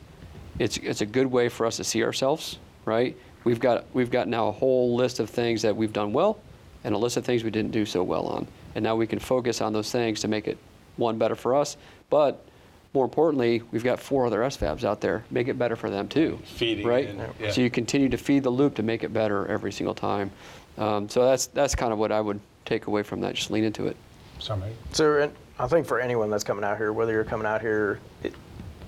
it's 0.59 0.77
it's 0.77 1.01
a 1.01 1.07
good 1.07 1.27
way 1.27 1.49
for 1.49 1.65
us 1.65 1.77
to 1.77 1.83
see 1.83 2.03
ourselves, 2.03 2.59
right? 2.85 3.17
We've 3.43 3.59
got 3.59 3.85
we've 3.93 4.11
got 4.11 4.27
now 4.27 4.47
a 4.47 4.51
whole 4.51 4.95
list 4.95 5.19
of 5.19 5.29
things 5.29 5.61
that 5.61 5.75
we've 5.75 5.93
done 5.93 6.13
well, 6.13 6.39
and 6.83 6.95
a 6.95 6.97
list 6.97 7.17
of 7.17 7.25
things 7.25 7.43
we 7.43 7.51
didn't 7.51 7.71
do 7.71 7.85
so 7.85 8.03
well 8.03 8.25
on, 8.27 8.47
and 8.75 8.83
now 8.83 8.95
we 8.95 9.07
can 9.07 9.19
focus 9.19 9.61
on 9.61 9.73
those 9.73 9.91
things 9.91 10.21
to 10.21 10.27
make 10.27 10.47
it 10.47 10.57
one 10.97 11.17
better 11.17 11.35
for 11.35 11.55
us, 11.55 11.77
but 12.09 12.45
more 12.93 13.05
importantly, 13.05 13.63
we've 13.71 13.83
got 13.83 13.99
four 13.99 14.27
other 14.27 14.41
SFABs 14.41 14.83
out 14.83 15.01
there. 15.01 15.23
Make 15.31 15.47
it 15.47 15.57
better 15.57 15.75
for 15.75 15.89
them 15.89 16.07
too. 16.07 16.39
Feeding 16.43 16.85
right? 16.85 17.09
in, 17.09 17.17
yeah. 17.39 17.51
So 17.51 17.61
you 17.61 17.71
continue 17.71 18.07
to 18.09 18.17
feed 18.17 18.43
the 18.43 18.51
loop 18.51 18.75
to 18.75 18.83
make 18.83 19.03
it 19.03 19.11
better 19.11 19.47
every 19.47 19.71
single 19.71 19.95
time. 19.95 20.29
Um, 20.77 21.09
so 21.09 21.25
that's 21.25 21.47
that's 21.47 21.75
kind 21.75 21.91
of 21.91 21.99
what 21.99 22.11
I 22.11 22.21
would 22.21 22.39
take 22.65 22.87
away 22.87 23.03
from 23.03 23.21
that. 23.21 23.35
Just 23.35 23.51
lean 23.51 23.63
into 23.63 23.87
it. 23.87 23.97
Somebody. 24.39 24.73
So 24.91 25.31
I 25.57 25.67
think 25.67 25.87
for 25.87 25.99
anyone 25.99 26.29
that's 26.29 26.43
coming 26.43 26.63
out 26.63 26.77
here, 26.77 26.93
whether 26.93 27.11
you're 27.11 27.23
coming 27.23 27.47
out 27.47 27.61
here 27.61 27.99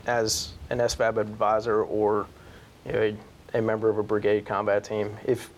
as 0.05 0.51
an 0.69 0.79
SFAB 0.79 1.17
advisor 1.17 1.83
or 1.83 2.27
you 2.85 2.91
know, 2.91 3.17
a, 3.55 3.61
member 3.61 3.89
of 3.89 3.97
a 3.97 4.03
brigade 4.03 4.45
combat 4.45 4.83
team, 4.83 5.15
if 5.25 5.49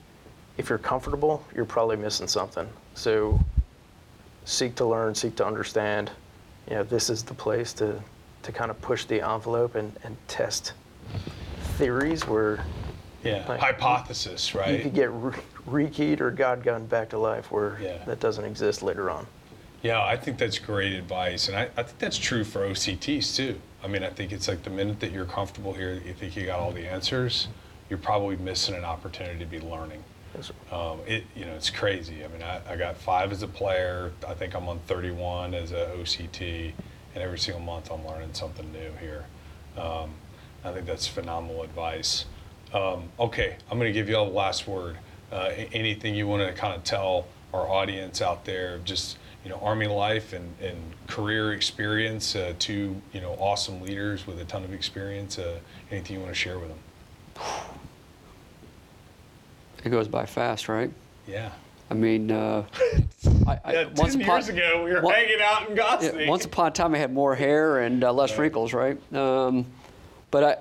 if 0.57 0.69
you're 0.69 0.79
comfortable, 0.79 1.43
you're 1.55 1.65
probably 1.65 1.97
missing 1.97 2.27
something. 2.27 2.67
So 2.95 3.39
seek 4.45 4.73
to 4.75 4.85
learn, 4.85 5.13
seek 5.13 5.35
to 5.35 5.45
understand. 5.45 6.09
You 6.67 6.75
know, 6.77 6.83
this 6.83 7.09
is 7.09 7.23
the 7.23 7.33
place 7.33 7.73
to 7.73 8.01
to 8.43 8.51
kind 8.51 8.71
of 8.71 8.79
push 8.81 9.05
the 9.05 9.21
envelope 9.21 9.75
and, 9.75 9.91
and 10.03 10.15
test 10.27 10.73
theories 11.77 12.27
where 12.27 12.63
Yeah. 13.23 13.43
Like, 13.47 13.59
Hypothesis, 13.59 14.53
you 14.53 14.59
right? 14.59 14.81
could 14.81 14.93
get 14.93 15.11
re- 15.11 15.33
rekeyed 15.67 16.21
or 16.21 16.31
God 16.31 16.63
gun 16.63 16.85
back 16.85 17.09
to 17.09 17.17
life 17.17 17.51
where 17.51 17.77
Yeah. 17.81 17.97
that 18.05 18.19
doesn't 18.19 18.45
exist 18.45 18.81
later 18.83 19.09
on. 19.09 19.27
Yeah, 19.83 20.03
I 20.03 20.15
think 20.17 20.37
that's 20.37 20.57
great 20.59 20.93
advice, 20.93 21.49
and 21.49 21.57
I, 21.57 21.69
I 21.77 21.83
think 21.83 21.99
that's 21.99 22.17
true 22.17 22.43
for 22.43 22.61
OCTs 22.67 23.35
too. 23.35 23.59
I 23.83 23.87
mean, 23.87 24.03
I 24.03 24.09
think 24.09 24.31
it's 24.31 24.47
like 24.47 24.63
the 24.63 24.69
minute 24.71 24.99
that 25.01 25.11
you're 25.11 25.25
comfortable 25.25 25.73
here, 25.73 26.01
you 26.05 26.13
think 26.13 26.35
you 26.35 26.45
got 26.47 26.59
all 26.59 26.71
the 26.71 26.87
answers, 26.91 27.47
you're 27.89 27.99
probably 27.99 28.37
missing 28.37 28.75
an 28.75 28.83
opportunity 28.83 29.39
to 29.39 29.45
be 29.45 29.59
learning. 29.59 30.03
Yes. 30.35 30.51
Um, 30.71 30.99
it, 31.07 31.23
you 31.35 31.45
know, 31.45 31.53
it's 31.53 31.69
crazy. 31.69 32.23
I 32.23 32.27
mean, 32.27 32.43
I, 32.43 32.61
I 32.69 32.75
got 32.75 32.97
five 32.97 33.31
as 33.31 33.43
a 33.43 33.47
player. 33.47 34.11
I 34.27 34.33
think 34.33 34.55
I'm 34.55 34.67
on 34.67 34.79
31 34.87 35.53
as 35.53 35.71
a 35.71 35.87
OCT, 35.97 36.73
and 37.15 37.23
every 37.23 37.39
single 37.39 37.61
month 37.61 37.91
I'm 37.91 38.05
learning 38.05 38.33
something 38.33 38.71
new 38.71 38.91
here. 38.99 39.25
Um, 39.77 40.11
I 40.63 40.73
think 40.73 40.85
that's 40.85 41.07
phenomenal 41.07 41.63
advice. 41.63 42.25
Um, 42.73 43.09
okay, 43.19 43.57
I'm 43.71 43.77
going 43.79 43.91
to 43.91 43.97
give 43.97 44.09
you 44.09 44.17
all 44.17 44.25
the 44.25 44.35
last 44.35 44.67
word. 44.67 44.97
Uh, 45.31 45.51
anything 45.73 46.15
you 46.15 46.27
want 46.27 46.47
to 46.47 46.53
kind 46.53 46.73
of 46.73 46.83
tell 46.83 47.27
our 47.53 47.67
audience 47.67 48.21
out 48.21 48.45
there, 48.45 48.79
just 48.79 49.17
you 49.43 49.49
know, 49.49 49.59
Army 49.61 49.87
life 49.87 50.33
and, 50.33 50.53
and 50.61 50.77
career 51.07 51.53
experience, 51.53 52.35
uh, 52.35 52.53
two 52.59 53.01
you 53.13 53.21
know 53.21 53.31
awesome 53.39 53.81
leaders 53.81 54.27
with 54.27 54.39
a 54.39 54.45
ton 54.45 54.63
of 54.63 54.73
experience. 54.73 55.39
Uh, 55.39 55.59
anything 55.89 56.17
you 56.17 56.21
want 56.21 56.33
to 56.33 56.39
share 56.39 56.59
with 56.59 56.69
them? 56.69 56.79
It 59.87 59.91
goes 59.91 60.09
by 60.09 60.25
fast, 60.25 60.67
right? 60.67 60.91
Yeah. 61.29 61.49
I 61.89 61.93
mean, 61.93 62.29
uh, 62.29 62.65
I, 63.47 63.57
I, 63.63 63.71
Yeah, 63.73 63.85
once 63.95 64.11
10 64.15 64.21
upon- 64.23 64.35
years 64.35 64.49
ago, 64.49 64.83
we 64.83 64.91
were 64.91 64.99
one- 65.01 65.13
hanging 65.13 65.37
out 65.41 65.69
in 65.69 65.77
Yeah, 65.77 65.83
Ghazni. 65.97 66.27
once 66.27 66.43
upon 66.43 66.67
a 66.67 66.71
time, 66.71 66.93
I 66.93 66.97
had 66.97 67.13
more 67.13 67.33
hair 67.35 67.79
and 67.79 68.03
uh, 68.03 68.11
less 68.11 68.37
wrinkles, 68.37 68.73
right? 68.73 68.97
Um, 69.15 69.65
but 70.29 70.43
I, 70.43 70.57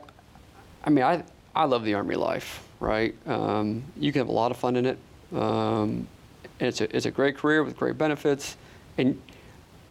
I 0.84 0.90
mean, 0.90 1.02
I, 1.04 1.24
I 1.56 1.64
love 1.64 1.82
the 1.84 1.94
army 1.94 2.14
life, 2.14 2.62
right? 2.78 3.16
Um, 3.26 3.82
you 3.98 4.12
can 4.12 4.20
have 4.20 4.28
a 4.28 4.32
lot 4.32 4.52
of 4.52 4.58
fun 4.58 4.76
in 4.76 4.86
it. 4.86 4.98
Um, 5.34 6.06
it's 6.60 6.80
a, 6.80 6.96
it's 6.96 7.06
a 7.06 7.10
great 7.10 7.36
career 7.36 7.64
with 7.64 7.76
great 7.76 7.98
benefits. 7.98 8.56
And 8.96 9.20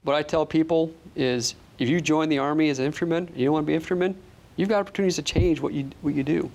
what 0.03 0.15
I 0.15 0.23
tell 0.23 0.45
people 0.45 0.93
is, 1.17 1.55
if 1.77 1.89
you 1.89 1.99
join 1.99 2.29
the 2.29 2.37
army 2.37 2.69
as 2.69 2.79
an 2.79 2.85
infantryman, 2.85 3.29
you 3.35 3.43
don't 3.43 3.53
want 3.55 3.63
to 3.65 3.67
be 3.67 3.73
an 3.73 3.81
infantryman, 3.81 4.15
you've 4.55 4.69
got 4.69 4.79
opportunities 4.79 5.17
to 5.17 5.21
change 5.23 5.59
what 5.59 5.73
you 5.73 5.89
what 6.01 6.13
you 6.15 6.23
do, 6.23 6.49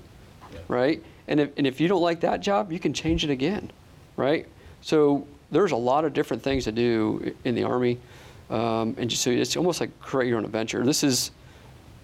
right? 0.68 1.02
And 1.30 1.40
if 1.40 1.50
and 1.56 1.66
if 1.66 1.80
you 1.80 1.88
don't 1.88 2.02
like 2.02 2.20
that 2.20 2.40
job, 2.40 2.72
you 2.72 2.78
can 2.78 2.92
change 2.92 3.24
it 3.24 3.30
again, 3.30 3.70
right? 4.16 4.46
So 4.82 5.26
there's 5.50 5.72
a 5.72 5.76
lot 5.76 6.04
of 6.04 6.12
different 6.12 6.42
things 6.42 6.64
to 6.64 6.72
do 6.72 7.34
in 7.44 7.54
the 7.54 7.62
army, 7.62 7.98
um, 8.50 8.94
and 8.98 9.08
just, 9.08 9.22
so 9.22 9.30
it's 9.30 9.56
almost 9.56 9.80
like 9.80 9.98
create 10.00 10.28
your 10.28 10.38
own 10.38 10.44
adventure. 10.44 10.84
This 10.84 11.02
is 11.04 11.30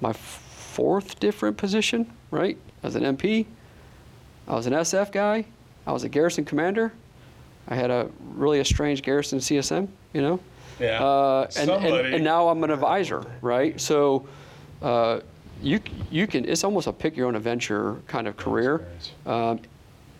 my 0.00 0.12
fourth 0.12 1.18
different 1.18 1.56
position, 1.56 2.10
right? 2.30 2.56
As 2.82 2.94
an 2.94 3.02
MP, 3.02 3.46
I 4.46 4.54
was 4.54 4.66
an 4.66 4.72
SF 4.72 5.10
guy, 5.10 5.44
I 5.86 5.92
was 5.92 6.04
a 6.04 6.08
garrison 6.08 6.44
commander, 6.44 6.92
I 7.68 7.74
had 7.74 7.90
a 7.90 8.08
really 8.34 8.60
a 8.60 8.64
strange 8.64 9.02
garrison 9.02 9.40
CSM, 9.40 9.88
you 10.12 10.22
know. 10.22 10.40
Yeah. 10.78 11.02
Uh, 11.02 11.48
and, 11.56 11.70
and, 11.70 11.82
Somebody. 11.82 12.14
and 12.14 12.24
now 12.24 12.48
I'm 12.48 12.62
an 12.62 12.70
advisor, 12.70 13.24
right? 13.40 13.80
So 13.80 14.28
uh, 14.82 15.20
you 15.62 15.80
you 16.10 16.26
can 16.26 16.44
it's 16.44 16.64
almost 16.64 16.86
a 16.86 16.92
pick 16.92 17.16
your 17.16 17.26
own 17.28 17.36
adventure 17.36 17.96
kind 18.06 18.26
of 18.28 18.36
career. 18.36 18.86
experience. 18.96 19.12
Um, 19.26 19.60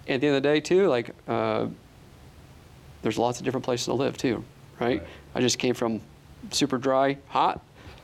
at 0.08 0.20
the 0.20 0.26
end 0.28 0.36
of 0.36 0.42
the 0.42 0.48
day, 0.48 0.60
too, 0.60 0.86
like 0.88 1.10
uh, 1.26 1.66
there's 3.02 3.18
lots 3.18 3.38
of 3.38 3.44
different 3.44 3.64
places 3.64 3.86
to 3.86 3.92
live 3.94 4.16
too, 4.16 4.44
right? 4.80 5.00
Right. 5.00 5.02
I 5.34 5.40
just 5.40 5.58
came 5.58 5.74
from 5.74 6.00
super 6.50 6.78
dry, 6.78 7.18
hot, 7.28 7.60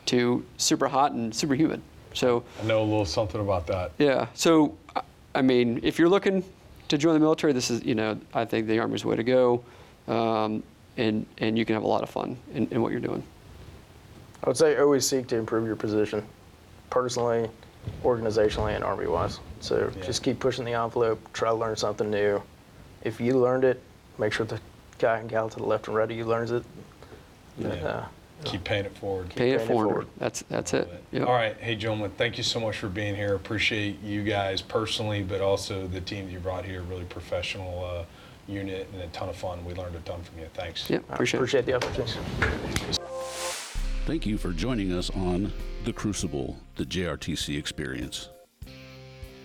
to 0.07 0.45
super 0.57 0.89
hot 0.89 1.13
and 1.13 1.35
super 1.35 1.55
humid. 1.55 1.81
So 2.15 2.45
I 2.61 2.67
know 2.67 2.83
a 2.83 2.85
little 2.85 3.05
something 3.05 3.41
about 3.41 3.67
that. 3.69 3.93
yeah. 3.99 4.27
So, 4.35 4.77
I- 4.95 5.03
I 5.35 5.41
mean, 5.41 5.81
if 5.83 5.99
you're 5.99 6.11
looking 6.11 6.45
to 6.89 6.99
join 6.99 7.15
the 7.15 7.21
military, 7.21 7.55
this 7.55 7.71
is, 7.71 7.83
you 7.85 7.95
know, 7.95 8.19
I 8.35 8.45
think 8.45 8.67
the 8.67 8.79
Army's 8.81 9.01
the 9.03 9.09
way 9.09 9.17
to 9.17 9.23
go. 9.25 9.65
Um, 10.09 10.63
and, 10.99 11.25
and 11.39 11.57
you 11.57 11.65
can 11.65 11.73
have 11.73 11.85
a 11.85 11.87
lot 11.87 12.03
of 12.03 12.11
fun 12.11 12.37
in, 12.53 12.67
in 12.69 12.83
what 12.83 12.93
you're 12.93 13.01
doing. 13.01 13.23
I 14.45 14.49
would 14.51 14.59
say 14.59 14.77
always 14.77 15.09
seek 15.09 15.27
to 15.29 15.37
improve 15.37 15.65
your 15.67 15.77
position, 15.77 16.23
personally, 16.93 17.49
organizationally, 18.05 18.75
and 18.77 18.85
army 18.85 19.07
wise. 19.07 19.41
So 19.61 19.91
Yeah. 19.97 20.03
just 20.05 20.23
keep 20.23 20.39
pushing 20.39 20.67
the 20.67 20.75
envelope, 20.75 21.19
try 21.33 21.49
to 21.49 21.55
learn 21.55 21.75
something 21.75 22.11
new. 22.11 22.43
If 23.03 23.19
you 23.19 23.39
learned 23.39 23.65
it, 23.65 23.81
make 24.19 24.35
sure 24.35 24.45
the 24.45 24.61
guy 24.99 25.19
and 25.19 25.29
gal 25.29 25.49
to 25.49 25.57
the 25.57 25.65
left 25.65 25.87
and 25.89 25.97
right 25.97 26.09
of 26.11 26.15
you 26.15 26.27
learns 26.27 26.51
it. 26.53 26.65
Yeah. 27.59 27.69
Uh, 27.71 28.05
Keep 28.45 28.65
paying 28.65 28.85
it 28.85 28.95
forward. 28.99 29.31
Pay 29.31 29.53
it 29.53 29.59
paying 29.59 29.61
it 29.61 29.67
forward. 29.67 29.89
forward. 29.89 30.07
That's, 30.19 30.43
that's 30.51 30.75
it. 30.75 30.89
Yep. 31.13 31.27
All 31.29 31.33
right. 31.33 31.57
Hey, 31.59 31.77
gentlemen, 31.77 32.11
thank 32.19 32.37
you 32.37 32.45
so 32.45 32.61
much 32.61 32.77
for 32.77 32.89
being 32.89 33.15
here. 33.15 33.35
Appreciate 33.37 34.03
you 34.03 34.23
guys 34.23 34.61
personally, 34.61 35.23
but 35.23 35.41
also 35.41 35.87
the 35.87 36.01
team 36.01 36.27
that 36.27 36.33
you 36.33 36.41
brought 36.41 36.65
here. 36.65 36.83
Really 36.83 37.05
professional 37.05 37.85
uh, 37.85 38.05
unit 38.53 38.89
and 38.93 39.01
a 39.01 39.07
ton 39.09 39.29
of 39.31 39.37
fun. 39.37 39.65
We 39.65 39.73
learned 39.75 39.95
a 39.97 40.01
ton 40.01 40.23
from 40.25 40.41
you. 40.41 40.47
Thanks. 40.55 40.91
Yep. 40.91 41.05
I 41.09 41.15
Appreciate, 41.15 41.39
it. 41.39 41.41
appreciate 41.41 41.67
the 41.67 41.75
opportunity. 41.75 42.19
Thank 44.05 44.27
you 44.27 44.37
for 44.37 44.53
joining 44.53 44.93
us 44.93 45.09
on 45.11 45.53
The 45.85 45.93
Crucible, 45.93 46.61
the 46.77 46.87
JRTC 46.87 47.59
experience. 47.59 48.29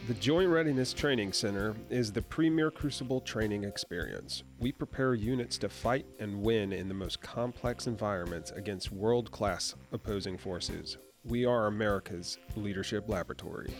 The 0.08 0.14
Joint 0.14 0.52
Readiness 0.52 0.94
Training 0.94 1.34
Center 1.34 1.76
is 1.90 2.12
the 2.12 2.22
premier 2.22 2.70
crucible 2.70 3.22
training 3.22 3.64
experience. 3.64 4.44
We 4.60 4.72
prepare 4.72 5.16
units 5.16 5.58
to 5.58 5.68
fight 5.68 6.06
and 6.20 6.44
win 6.44 6.74
in 6.74 6.90
the 6.90 6.94
most 6.94 7.22
complex 7.22 7.88
environments 7.88 8.52
against 8.52 8.92
world 8.92 9.32
class 9.32 9.74
opposing 9.92 10.38
forces. 10.38 10.98
We 11.26 11.44
are 11.44 11.66
America's 11.66 12.38
leadership 12.56 13.10
laboratory. 13.10 13.74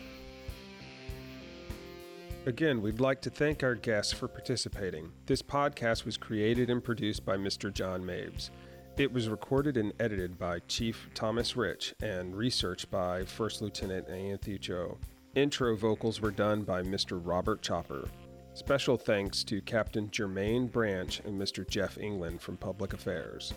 Again, 2.48 2.82
we'd 2.82 3.00
like 3.00 3.22
to 3.22 3.30
thank 3.30 3.62
our 3.62 3.76
guests 3.76 4.14
for 4.14 4.28
participating. 4.28 5.12
This 5.28 5.44
podcast 5.44 6.06
was 6.06 6.18
created 6.18 6.72
and 6.72 6.84
produced 6.84 7.24
by 7.24 7.38
Mr. 7.38 7.72
John 7.72 8.02
Mabes. 8.04 8.50
It 8.98 9.14
was 9.14 9.30
recorded 9.30 9.78
and 9.78 9.94
edited 10.00 10.40
by 10.40 10.58
Chief 10.68 11.08
Thomas 11.14 11.56
Rich 11.56 11.94
and 12.02 12.36
researched 12.36 12.90
by 12.90 13.26
First 13.26 13.62
Lieutenant 13.62 14.10
Anthony 14.10 14.58
Cho. 14.58 14.98
Intro 15.36 15.76
vocals 15.76 16.20
were 16.20 16.32
done 16.32 16.64
by 16.64 16.82
Mr. 16.82 17.22
Robert 17.24 17.62
Chopper. 17.62 18.10
Special 18.56 18.98
thanks 18.98 19.44
to 19.44 19.62
Captain 19.62 20.10
Jermaine 20.10 20.72
Branch 20.72 21.20
and 21.26 21.40
Mr. 21.40 21.68
Jeff 21.70 22.00
England 22.00 22.42
from 22.42 22.58
Public 22.58 22.94
Affairs. 22.94 23.54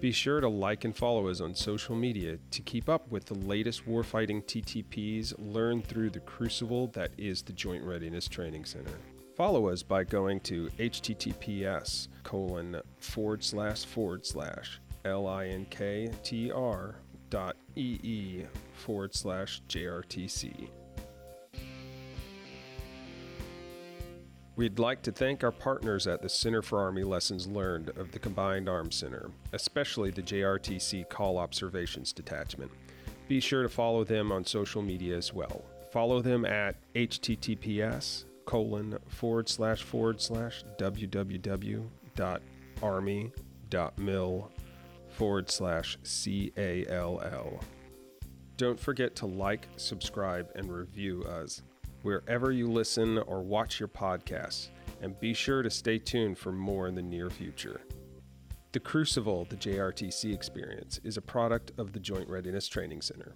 Be 0.00 0.12
sure 0.12 0.40
to 0.40 0.48
like 0.48 0.84
and 0.84 0.96
follow 0.96 1.26
us 1.26 1.40
on 1.40 1.56
social 1.56 1.96
media 1.96 2.38
to 2.52 2.62
keep 2.62 2.88
up 2.88 3.08
with 3.10 3.24
the 3.24 3.34
latest 3.34 3.84
warfighting 3.84 4.44
TTPs 4.44 5.34
learned 5.38 5.88
through 5.88 6.10
the 6.10 6.20
crucible 6.20 6.86
that 6.88 7.10
is 7.18 7.42
the 7.42 7.52
Joint 7.52 7.82
Readiness 7.82 8.28
Training 8.28 8.64
Center. 8.64 8.94
Follow 9.34 9.68
us 9.68 9.82
by 9.82 10.04
going 10.04 10.40
to 10.40 10.68
https 10.78 12.08
colon 12.22 12.80
forward 12.98 13.42
slash 13.42 13.84
forward 13.86 14.26
slash 14.26 14.78
linktr 15.04 16.94
dot 17.30 17.56
ee 17.74 18.44
forward 18.74 19.14
slash 19.14 19.62
jrtc. 19.68 20.68
We'd 24.54 24.78
like 24.78 25.00
to 25.02 25.12
thank 25.12 25.42
our 25.42 25.50
partners 25.50 26.06
at 26.06 26.20
the 26.20 26.28
Center 26.28 26.60
for 26.60 26.78
Army 26.78 27.02
Lessons 27.02 27.46
Learned 27.46 27.88
of 27.96 28.12
the 28.12 28.18
Combined 28.18 28.68
Arms 28.68 28.96
Center, 28.96 29.30
especially 29.54 30.10
the 30.10 30.20
JRTC 30.20 31.08
Call 31.08 31.38
Observations 31.38 32.12
Detachment. 32.12 32.70
Be 33.28 33.40
sure 33.40 33.62
to 33.62 33.68
follow 33.70 34.04
them 34.04 34.30
on 34.30 34.44
social 34.44 34.82
media 34.82 35.16
as 35.16 35.32
well. 35.32 35.64
Follow 35.90 36.20
them 36.20 36.44
at 36.44 36.76
https 36.94 38.26
colon 38.44 38.98
forward 39.08 39.48
slash 39.48 39.82
forward 39.82 40.20
slash 40.20 40.64
www 40.78 41.84
dot 42.14 42.42
army 42.82 43.32
dot 43.70 43.98
mil 43.98 44.50
forward 45.08 45.50
slash 45.50 45.98
C-A-L-L. 46.02 47.60
Don't 48.56 48.80
forget 48.80 49.14
to 49.16 49.26
like, 49.26 49.68
subscribe, 49.76 50.50
and 50.54 50.72
review 50.72 51.22
us 51.24 51.62
wherever 52.02 52.50
you 52.50 52.66
listen 52.66 53.18
or 53.18 53.42
watch 53.42 53.78
your 53.78 53.88
podcasts, 53.88 54.68
and 55.00 55.18
be 55.20 55.34
sure 55.34 55.62
to 55.62 55.70
stay 55.70 55.98
tuned 55.98 56.38
for 56.38 56.52
more 56.52 56.88
in 56.88 56.94
the 56.94 57.02
near 57.02 57.30
future. 57.30 57.82
The 58.72 58.80
Crucible, 58.80 59.46
the 59.48 59.56
JRTC 59.56 60.32
experience, 60.34 60.98
is 61.04 61.16
a 61.16 61.22
product 61.22 61.72
of 61.78 61.92
the 61.92 62.00
Joint 62.00 62.28
Readiness 62.28 62.68
Training 62.68 63.02
Center. 63.02 63.32